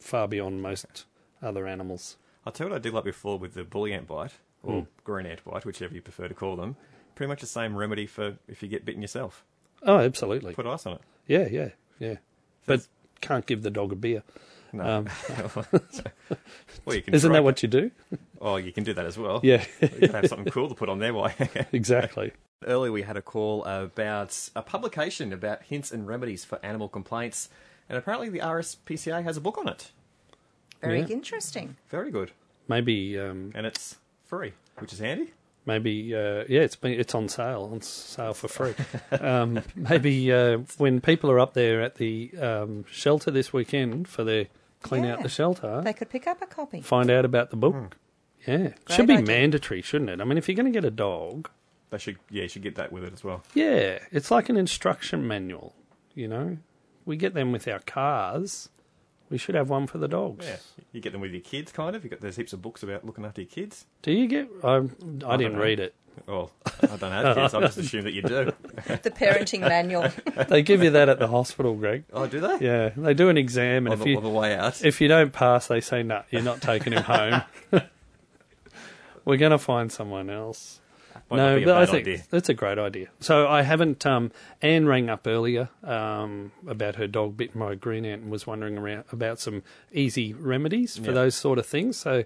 far 0.00 0.26
beyond 0.26 0.62
most 0.62 1.04
other 1.42 1.66
animals. 1.66 2.16
I'll 2.44 2.52
tell 2.52 2.66
you 2.66 2.72
what 2.72 2.76
I 2.76 2.80
did 2.80 2.92
like 2.94 3.04
before 3.04 3.38
with 3.38 3.54
the 3.54 3.62
bully 3.64 3.92
ant 3.92 4.08
bite, 4.08 4.32
or 4.62 4.86
green 5.04 5.26
ant 5.26 5.44
bite, 5.44 5.64
whichever 5.64 5.94
you 5.94 6.00
prefer 6.02 6.28
to 6.28 6.34
call 6.34 6.56
them. 6.56 6.76
Pretty 7.14 7.28
much 7.28 7.40
the 7.40 7.46
same 7.46 7.76
remedy 7.76 8.06
for 8.06 8.38
if 8.48 8.62
you 8.62 8.68
get 8.68 8.84
bitten 8.84 9.02
yourself. 9.02 9.44
Oh, 9.82 9.98
absolutely. 9.98 10.54
Put 10.54 10.66
ice 10.66 10.86
on 10.86 10.94
it. 10.94 11.00
Yeah, 11.26 11.46
yeah, 11.48 11.68
yeah. 11.98 12.16
But 12.66 12.86
can't 13.20 13.46
give 13.46 13.62
the 13.62 13.70
dog 13.70 13.92
a 13.92 13.96
beer. 13.96 14.22
No. 14.72 14.84
Um, 14.84 15.08
well, 16.84 16.96
you 16.96 17.02
can 17.02 17.14
Isn't 17.14 17.30
try- 17.30 17.38
that 17.38 17.44
what 17.44 17.62
you 17.62 17.68
do? 17.68 17.90
Oh, 18.44 18.56
you 18.56 18.72
can 18.72 18.82
do 18.82 18.92
that 18.94 19.06
as 19.06 19.16
well. 19.16 19.38
Yeah, 19.44 19.64
You 19.80 19.88
can 19.88 20.10
have 20.14 20.26
something 20.26 20.50
cool 20.52 20.68
to 20.68 20.74
put 20.74 20.88
on 20.88 20.98
there. 20.98 21.14
Why? 21.14 21.32
exactly. 21.72 22.32
Earlier, 22.66 22.90
we 22.90 23.02
had 23.02 23.16
a 23.16 23.22
call 23.22 23.62
about 23.64 24.48
a 24.56 24.62
publication 24.62 25.32
about 25.32 25.62
hints 25.62 25.92
and 25.92 26.08
remedies 26.08 26.44
for 26.44 26.58
animal 26.64 26.88
complaints, 26.88 27.48
and 27.88 27.96
apparently 27.96 28.30
the 28.30 28.40
RSPCA 28.40 29.22
has 29.22 29.36
a 29.36 29.40
book 29.40 29.58
on 29.58 29.68
it. 29.68 29.92
Very 30.80 31.02
Yeah. 31.02 31.06
interesting. 31.06 31.76
Very 31.88 32.10
good, 32.10 32.32
Maybe 32.66 33.16
um, 33.16 33.52
and 33.54 33.64
it's 33.64 33.98
free, 34.26 34.54
which 34.78 34.92
is 34.92 34.98
handy. 34.98 35.30
maybe 35.66 36.12
uh, 36.12 36.42
yeah, 36.48 36.62
it's 36.62 36.74
been 36.74 36.98
it's 36.98 37.14
on 37.14 37.28
sale 37.28 37.68
on 37.72 37.80
sale 37.80 38.34
for 38.34 38.48
free. 38.48 38.74
um, 39.20 39.62
maybe 39.76 40.32
uh, 40.32 40.58
when 40.78 41.00
people 41.00 41.30
are 41.30 41.38
up 41.38 41.54
there 41.54 41.80
at 41.80 41.94
the 41.94 42.32
um, 42.40 42.84
shelter 42.90 43.30
this 43.30 43.52
weekend 43.52 44.08
for 44.08 44.24
their 44.24 44.46
clean 44.82 45.04
out 45.04 45.22
the 45.22 45.28
shelter, 45.28 45.80
They 45.82 45.92
could 45.92 46.10
pick 46.10 46.26
up 46.26 46.42
a 46.42 46.46
copy. 46.46 46.80
find 46.80 47.10
out 47.10 47.24
about 47.24 47.50
the 47.50 47.56
book. 47.56 47.74
Hmm. 47.74 47.86
Yeah, 48.46 48.56
Great 48.58 48.76
should 48.90 49.06
be 49.06 49.14
idea. 49.14 49.26
mandatory, 49.26 49.82
shouldn't 49.82 50.10
it? 50.10 50.20
I 50.20 50.24
mean, 50.24 50.36
if 50.36 50.48
you're 50.48 50.56
going 50.56 50.72
to 50.72 50.76
get 50.76 50.84
a 50.84 50.90
dog, 50.90 51.48
They 51.90 51.98
should, 51.98 52.18
yeah, 52.30 52.42
you 52.42 52.48
should 52.48 52.62
get 52.62 52.74
that 52.74 52.90
with 52.92 53.04
it 53.04 53.12
as 53.12 53.22
well. 53.22 53.42
yeah, 53.54 53.98
it's 54.10 54.30
like 54.30 54.48
an 54.48 54.56
instruction 54.56 55.26
manual. 55.28 55.74
You 56.14 56.28
know, 56.28 56.58
we 57.04 57.16
get 57.16 57.34
them 57.34 57.52
with 57.52 57.66
our 57.68 57.78
cars. 57.78 58.68
We 59.30 59.38
should 59.38 59.54
have 59.54 59.70
one 59.70 59.86
for 59.86 59.96
the 59.98 60.08
dogs. 60.08 60.44
Yeah, 60.44 60.56
you 60.92 61.00
get 61.00 61.12
them 61.12 61.22
with 61.22 61.30
your 61.32 61.40
kids, 61.40 61.72
kind 61.72 61.96
of. 61.96 62.04
You 62.04 62.10
got 62.10 62.20
there's 62.20 62.36
heaps 62.36 62.52
of 62.52 62.60
books 62.60 62.82
about 62.82 63.06
looking 63.06 63.24
after 63.24 63.40
your 63.40 63.48
kids. 63.48 63.86
Do 64.02 64.12
you 64.12 64.26
get? 64.26 64.48
I, 64.62 64.82
I, 65.26 65.36
didn't 65.38 65.56
read 65.56 65.80
it. 65.80 65.94
Well, 66.26 66.50
I 66.82 66.96
don't 66.96 67.10
have 67.12 67.36
kids. 67.36 67.54
I 67.54 67.60
just 67.60 67.78
assume 67.78 68.04
that 68.04 68.12
you 68.12 68.22
do. 68.22 68.52
The 68.86 69.10
parenting 69.10 69.60
manual. 69.60 70.08
They 70.48 70.62
give 70.62 70.82
you 70.82 70.90
that 70.90 71.08
at 71.08 71.18
the 71.18 71.26
hospital, 71.26 71.74
Greg. 71.74 72.04
Oh, 72.12 72.26
do 72.26 72.40
they? 72.40 72.58
Yeah, 72.60 72.90
they 72.96 73.14
do 73.14 73.28
an 73.28 73.36
exam, 73.36 73.86
and 73.86 73.94
On 73.94 73.98
if 73.98 74.04
the, 74.04 74.10
you 74.10 74.16
on 74.18 74.22
the 74.22 74.28
way 74.28 74.54
out. 74.54 74.84
if 74.84 75.00
you 75.00 75.08
don't 75.08 75.32
pass, 75.32 75.66
they 75.66 75.80
say 75.80 76.02
no, 76.02 76.22
you're 76.30 76.42
not 76.42 76.60
taking 76.60 76.92
him 76.92 77.02
home. 77.02 77.42
We're 79.24 79.36
going 79.36 79.52
to 79.52 79.58
find 79.58 79.90
someone 79.92 80.30
else. 80.30 80.80
Might 81.30 81.36
not 81.36 81.46
no, 81.50 81.56
be 81.56 81.62
a 81.62 81.66
but 81.66 81.76
I 81.76 81.86
think 81.86 82.06
idea. 82.08 82.22
that's 82.30 82.48
a 82.48 82.54
great 82.54 82.78
idea. 82.78 83.08
So 83.20 83.46
I 83.48 83.62
haven't. 83.62 84.04
Um, 84.04 84.32
Anne 84.60 84.86
rang 84.86 85.08
up 85.08 85.26
earlier 85.26 85.68
um, 85.84 86.52
about 86.66 86.96
her 86.96 87.06
dog 87.06 87.36
bitten 87.36 87.60
by 87.60 87.72
a 87.72 87.76
green 87.76 88.04
ant 88.04 88.22
and 88.22 88.30
was 88.30 88.46
wondering 88.46 88.76
around 88.78 89.04
about 89.12 89.38
some 89.38 89.62
easy 89.92 90.32
remedies 90.34 90.96
for 90.98 91.06
Yeah. 91.06 91.12
those 91.12 91.34
sort 91.34 91.58
of 91.58 91.66
things. 91.66 91.96
So 91.96 92.24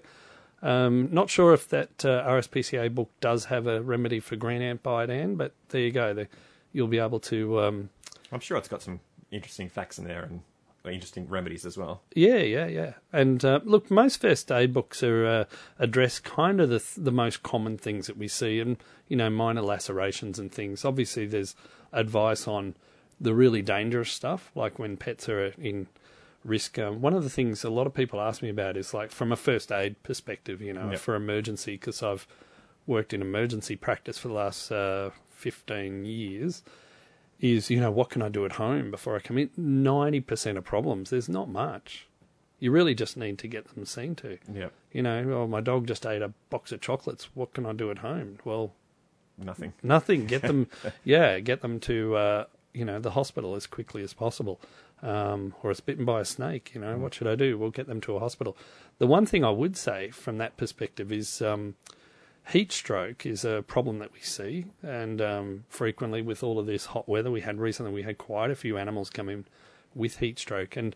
um, 0.61 1.09
not 1.11 1.29
sure 1.29 1.53
if 1.53 1.69
that 1.69 2.03
uh, 2.03 2.23
RSPCA 2.27 2.93
book 2.93 3.11
does 3.21 3.45
have 3.45 3.67
a 3.67 3.81
remedy 3.81 4.19
for 4.19 4.35
green 4.35 4.61
ant 4.61 4.83
bite, 4.83 5.09
Anne, 5.09 5.35
but 5.35 5.53
there 5.69 5.81
you 5.81 5.91
go. 5.91 6.13
The, 6.13 6.27
you'll 6.73 6.87
be 6.87 6.99
able 6.99 7.19
to. 7.21 7.61
Um, 7.61 7.89
I'm 8.31 8.39
sure 8.39 8.57
it's 8.57 8.67
got 8.67 8.81
some 8.81 8.99
interesting 9.31 9.69
facts 9.69 9.97
in 9.99 10.05
there 10.05 10.23
and 10.23 10.41
interesting 10.93 11.27
remedies 11.27 11.65
as 11.65 11.77
well. 11.77 12.01
Yeah, 12.13 12.37
yeah, 12.37 12.67
yeah. 12.67 12.93
And 13.11 13.43
uh, 13.43 13.59
look, 13.63 13.91
most 13.91 14.21
first 14.21 14.51
aid 14.51 14.73
books 14.73 15.03
are 15.03 15.25
uh, 15.25 15.45
address 15.79 16.19
kind 16.19 16.61
of 16.61 16.69
the 16.69 16.83
the 16.97 17.11
most 17.11 17.43
common 17.43 17.77
things 17.77 18.07
that 18.07 18.17
we 18.17 18.27
see, 18.27 18.59
and 18.59 18.77
you 19.07 19.17
know, 19.17 19.29
minor 19.29 19.61
lacerations 19.61 20.39
and 20.39 20.51
things. 20.51 20.85
Obviously, 20.85 21.25
there's 21.25 21.55
advice 21.91 22.47
on 22.47 22.75
the 23.19 23.33
really 23.33 23.61
dangerous 23.61 24.11
stuff, 24.11 24.51
like 24.55 24.77
when 24.77 24.97
pets 24.97 25.27
are 25.27 25.47
in 25.57 25.87
risk. 26.47 26.79
Um, 26.79 27.01
one 27.01 27.13
of 27.13 27.23
the 27.23 27.29
things 27.29 27.63
a 27.63 27.69
lot 27.69 27.85
of 27.87 27.93
people 27.93 28.19
ask 28.21 28.41
me 28.41 28.49
about 28.49 28.77
is 28.77 28.93
like 28.93 29.11
from 29.11 29.31
a 29.31 29.35
first 29.35 29.71
aid 29.71 30.01
perspective, 30.03 30.61
you 30.61 30.73
know, 30.73 30.91
Yep. 30.91 30.99
for 30.99 31.15
emergency, 31.15 31.73
because 31.73 32.01
I've 32.01 32.27
worked 32.85 33.13
in 33.13 33.21
emergency 33.21 33.75
practice 33.75 34.17
for 34.17 34.29
the 34.29 34.33
last 34.33 34.71
uh, 34.71 35.09
15 35.31 36.05
years 36.05 36.63
is, 37.39 37.69
you 37.69 37.79
know, 37.79 37.91
what 37.91 38.09
can 38.09 38.21
I 38.23 38.29
do 38.29 38.45
at 38.45 38.53
home 38.53 38.89
before 38.89 39.15
I 39.15 39.19
come 39.19 39.37
in? 39.37 39.49
90% 39.59 40.57
of 40.57 40.63
problems, 40.63 41.09
there's 41.11 41.29
not 41.29 41.49
much. 41.49 42.07
You 42.59 42.71
really 42.71 42.95
just 42.95 43.15
need 43.17 43.37
to 43.39 43.47
get 43.47 43.67
them 43.75 43.85
seen 43.85 44.15
to. 44.15 44.39
Yeah, 44.51 44.69
You 44.91 45.03
know, 45.03 45.31
oh, 45.33 45.47
my 45.47 45.61
dog 45.61 45.85
just 45.85 46.05
ate 46.07 46.23
a 46.23 46.33
box 46.49 46.71
of 46.71 46.81
chocolates. 46.81 47.29
What 47.35 47.53
can 47.53 47.67
I 47.67 47.73
do 47.73 47.91
at 47.91 47.99
home? 47.99 48.39
Well, 48.43 48.73
nothing. 49.37 49.73
nothing. 49.83 50.25
Get 50.25 50.41
them, 50.41 50.67
yeah, 51.03 51.39
get 51.39 51.61
them 51.61 51.79
to, 51.81 52.15
uh, 52.15 52.45
you 52.73 52.85
know, 52.85 52.99
the 52.99 53.11
hospital 53.11 53.55
as 53.55 53.67
quickly 53.67 54.03
as 54.03 54.13
possible. 54.13 54.59
Um, 55.01 55.53
or 55.61 55.71
it's 55.71 55.79
bitten 55.79 56.05
by 56.05 56.21
a 56.21 56.25
snake. 56.25 56.71
You 56.73 56.81
know, 56.81 56.97
what 56.97 57.13
should 57.13 57.27
I 57.27 57.35
do? 57.35 57.57
We'll 57.57 57.69
get 57.69 57.87
them 57.87 58.01
to 58.01 58.15
a 58.15 58.19
hospital. 58.19 58.57
The 58.97 59.07
one 59.07 59.25
thing 59.25 59.43
I 59.43 59.51
would 59.51 59.77
say 59.77 60.09
from 60.09 60.37
that 60.39 60.57
perspective 60.57 61.11
is 61.11 61.41
um, 61.41 61.75
heat 62.49 62.71
stroke 62.71 63.25
is 63.25 63.43
a 63.43 63.63
problem 63.67 63.99
that 63.99 64.13
we 64.13 64.21
see, 64.21 64.65
and 64.81 65.21
um, 65.21 65.65
frequently 65.69 66.21
with 66.21 66.43
all 66.43 66.59
of 66.59 66.65
this 66.65 66.87
hot 66.87 67.07
weather 67.07 67.29
we 67.29 67.41
had 67.41 67.59
recently, 67.59 67.91
we 67.91 68.03
had 68.03 68.17
quite 68.17 68.51
a 68.51 68.55
few 68.55 68.77
animals 68.77 69.09
come 69.09 69.29
in 69.29 69.45
with 69.93 70.19
heat 70.19 70.39
stroke, 70.39 70.75
and 70.75 70.95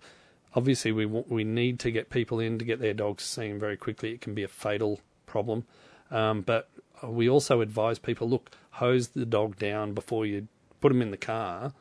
obviously 0.55 0.91
we 0.91 1.05
want, 1.05 1.29
we 1.29 1.43
need 1.43 1.79
to 1.79 1.91
get 1.91 2.10
people 2.10 2.39
in 2.39 2.57
to 2.57 2.65
get 2.65 2.79
their 2.79 2.93
dogs 2.93 3.23
seen 3.23 3.60
very 3.60 3.77
quickly. 3.77 4.12
It 4.12 4.21
can 4.21 4.34
be 4.34 4.43
a 4.43 4.47
fatal 4.47 5.01
problem, 5.25 5.65
um, 6.10 6.41
but 6.41 6.69
we 7.03 7.29
also 7.29 7.62
advise 7.62 7.99
people 7.99 8.29
look 8.29 8.51
hose 8.71 9.10
the 9.10 9.25
dog 9.25 9.57
down 9.57 9.93
before 9.93 10.25
you 10.25 10.47
put 10.82 10.89
them 10.89 11.02
in 11.02 11.12
the 11.12 11.17
car, 11.17 11.74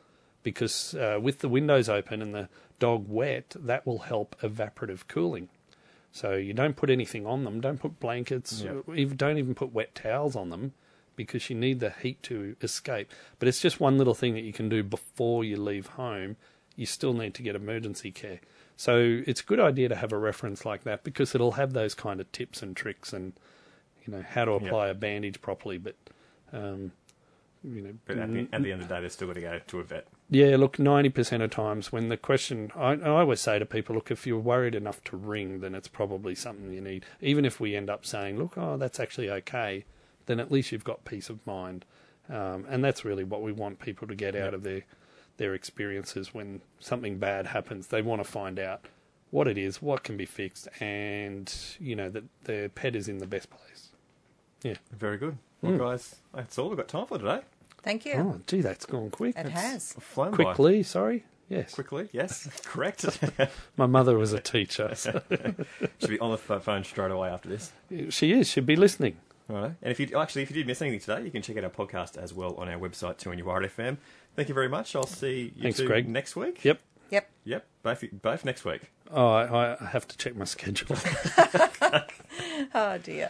because 0.43 0.93
uh, 0.95 1.19
with 1.21 1.39
the 1.39 1.49
windows 1.49 1.89
open 1.89 2.21
and 2.21 2.33
the 2.33 2.47
dog 2.79 3.07
wet, 3.09 3.55
that 3.59 3.85
will 3.85 3.99
help 3.99 4.35
evaporative 4.41 5.07
cooling. 5.07 5.49
So 6.11 6.33
you 6.33 6.53
don't 6.53 6.75
put 6.75 6.89
anything 6.89 7.25
on 7.25 7.43
them. 7.43 7.61
Don't 7.61 7.79
put 7.79 7.99
blankets. 7.99 8.61
Yep. 8.61 9.17
Don't 9.17 9.37
even 9.37 9.55
put 9.55 9.73
wet 9.73 9.95
towels 9.95 10.35
on 10.35 10.49
them 10.49 10.73
because 11.15 11.49
you 11.49 11.55
need 11.55 11.79
the 11.79 11.91
heat 12.01 12.21
to 12.23 12.55
escape. 12.61 13.09
But 13.39 13.47
it's 13.47 13.61
just 13.61 13.79
one 13.79 13.97
little 13.97 14.13
thing 14.13 14.33
that 14.33 14.41
you 14.43 14.51
can 14.53 14.67
do 14.69 14.83
before 14.83 15.43
you 15.43 15.57
leave 15.57 15.87
home. 15.87 16.35
You 16.75 16.85
still 16.85 17.13
need 17.13 17.33
to 17.35 17.43
get 17.43 17.55
emergency 17.55 18.11
care. 18.11 18.39
So 18.75 19.21
it's 19.27 19.41
a 19.41 19.43
good 19.45 19.59
idea 19.59 19.89
to 19.89 19.95
have 19.95 20.11
a 20.11 20.17
reference 20.17 20.65
like 20.65 20.83
that 20.83 21.03
because 21.03 21.35
it'll 21.35 21.51
have 21.53 21.73
those 21.73 21.93
kind 21.93 22.19
of 22.19 22.31
tips 22.31 22.61
and 22.63 22.75
tricks 22.75 23.13
and 23.13 23.33
you 24.05 24.11
know 24.13 24.23
how 24.27 24.45
to 24.45 24.51
Yep. 24.53 24.61
apply 24.63 24.87
a 24.87 24.93
bandage 24.95 25.41
properly. 25.41 25.77
But 25.77 25.95
um, 26.51 26.91
you 27.63 27.81
know, 27.81 27.93
But 28.05 28.17
at 28.17 28.33
the, 28.33 28.47
at 28.51 28.63
the 28.63 28.71
end 28.71 28.81
of 28.81 28.87
the 28.87 28.95
day, 28.95 29.01
they're 29.01 29.09
still 29.09 29.27
got 29.27 29.35
to 29.35 29.41
go 29.41 29.59
to 29.65 29.79
a 29.79 29.83
vet. 29.83 30.07
yeah, 30.29 30.55
look, 30.57 30.77
90% 30.77 31.43
of 31.43 31.51
times 31.51 31.91
when 31.91 32.09
the 32.09 32.17
question, 32.17 32.71
I, 32.75 32.93
I 32.93 33.09
always 33.21 33.39
say 33.39 33.59
to 33.59 33.65
people, 33.65 33.95
look, 33.95 34.09
if 34.09 34.25
you're 34.25 34.39
worried 34.39 34.75
enough 34.75 35.03
to 35.05 35.17
ring, 35.17 35.59
then 35.59 35.75
it's 35.75 35.87
probably 35.87 36.33
something 36.35 36.71
you 36.71 36.81
need. 36.81 37.05
Even 37.21 37.45
if 37.45 37.59
we 37.59 37.75
end 37.75 37.89
up 37.89 38.05
saying, 38.05 38.37
look, 38.39 38.57
oh, 38.57 38.77
that's 38.77 38.99
actually 38.99 39.29
okay, 39.29 39.85
then 40.25 40.39
at 40.39 40.51
least 40.51 40.71
you've 40.71 40.83
got 40.83 41.05
peace 41.05 41.29
of 41.29 41.45
mind. 41.45 41.85
Um, 42.29 42.65
and 42.69 42.83
that's 42.83 43.03
really 43.05 43.23
what 43.23 43.41
we 43.41 43.51
want 43.51 43.79
people 43.79 44.07
to 44.07 44.15
get 44.15 44.35
out 44.35 44.53
of 44.53 44.63
their, 44.63 44.83
their 45.37 45.53
experiences 45.53 46.33
when 46.33 46.61
something 46.79 47.17
bad 47.17 47.47
happens. 47.47 47.87
They 47.87 48.01
want 48.01 48.23
to 48.23 48.29
find 48.29 48.57
out 48.57 48.85
what 49.29 49.47
it 49.47 49.57
is, 49.57 49.81
what 49.81 50.03
can 50.03 50.17
be 50.17 50.25
fixed, 50.25 50.67
and, 50.81 51.53
you 51.79 51.95
know, 51.95 52.09
that 52.09 52.23
their 52.43 52.69
pet 52.69 52.95
is 52.95 53.07
in 53.07 53.19
the 53.19 53.27
best 53.27 53.49
place. 53.49 53.90
Very 54.91 55.17
good. 55.17 55.37
Well, 55.61 55.73
hmm. 55.73 55.77
guys, 55.77 56.15
that's 56.33 56.57
all 56.57 56.69
we've 56.69 56.77
got 56.77 56.87
time 56.87 57.05
for 57.05 57.17
today. 57.17 57.41
Thank 57.83 58.05
you. 58.05 58.13
Oh, 58.13 58.39
gee, 58.47 58.61
that's 58.61 58.85
gone 58.85 59.09
quick. 59.09 59.35
it 59.37 59.49
has. 59.49 59.93
Flown 59.93 60.31
by. 60.31 60.43
Quickly, 60.43 60.83
sorry. 60.83 61.25
Yes. 61.49 61.73
Quickly, 61.73 62.07
yes, 62.13 62.47
correct. 62.65 63.05
My 63.77 63.85
mother 63.85 64.17
was 64.17 64.31
a 64.33 64.39
teacher. 64.39 64.95
so- 64.95 65.21
Should 65.99 66.09
be 66.09 66.19
on 66.19 66.31
the 66.31 66.37
phone 66.37 66.83
straight 66.83 67.11
away 67.11 67.29
after 67.29 67.49
this. 67.49 67.71
She 68.09 68.31
is. 68.31 68.47
She'd 68.47 68.65
be 68.65 68.75
listening. 68.75 69.17
All 69.49 69.57
right. 69.57 69.73
And 69.81 69.91
if 69.91 69.99
you 69.99 70.17
actually, 70.17 70.43
if 70.43 70.49
you 70.51 70.55
did 70.55 70.67
miss 70.67 70.81
anything 70.81 71.01
today, 71.01 71.23
you 71.25 71.31
can 71.31 71.41
check 71.41 71.57
out 71.57 71.63
our 71.65 71.69
podcast 71.69 72.17
as 72.17 72.33
well 72.33 72.55
on 72.55 72.69
our 72.69 72.79
website, 72.79 73.17
2 73.17 73.31
FM. 73.31 73.97
Thank 74.35 74.47
you 74.47 74.53
very 74.55 74.69
much. 74.69 74.95
I'll 74.95 75.05
see 75.05 75.51
you 75.57 75.63
Thanks, 75.63 75.77
two 75.79 75.87
Greg. 75.87 76.07
next 76.07 76.37
week. 76.37 76.63
Yep. 76.63 76.79
Yep. 77.09 77.29
Yep. 77.43 77.65
Both, 77.83 78.03
both 78.21 78.45
next 78.45 78.63
week. 78.63 78.83
Oh, 79.11 79.27
I, 79.27 79.75
I 79.81 79.85
have 79.87 80.07
to 80.07 80.17
check 80.17 80.37
my 80.37 80.45
schedule. 80.45 80.95
Oh 82.73 82.97
dear. 82.99 83.29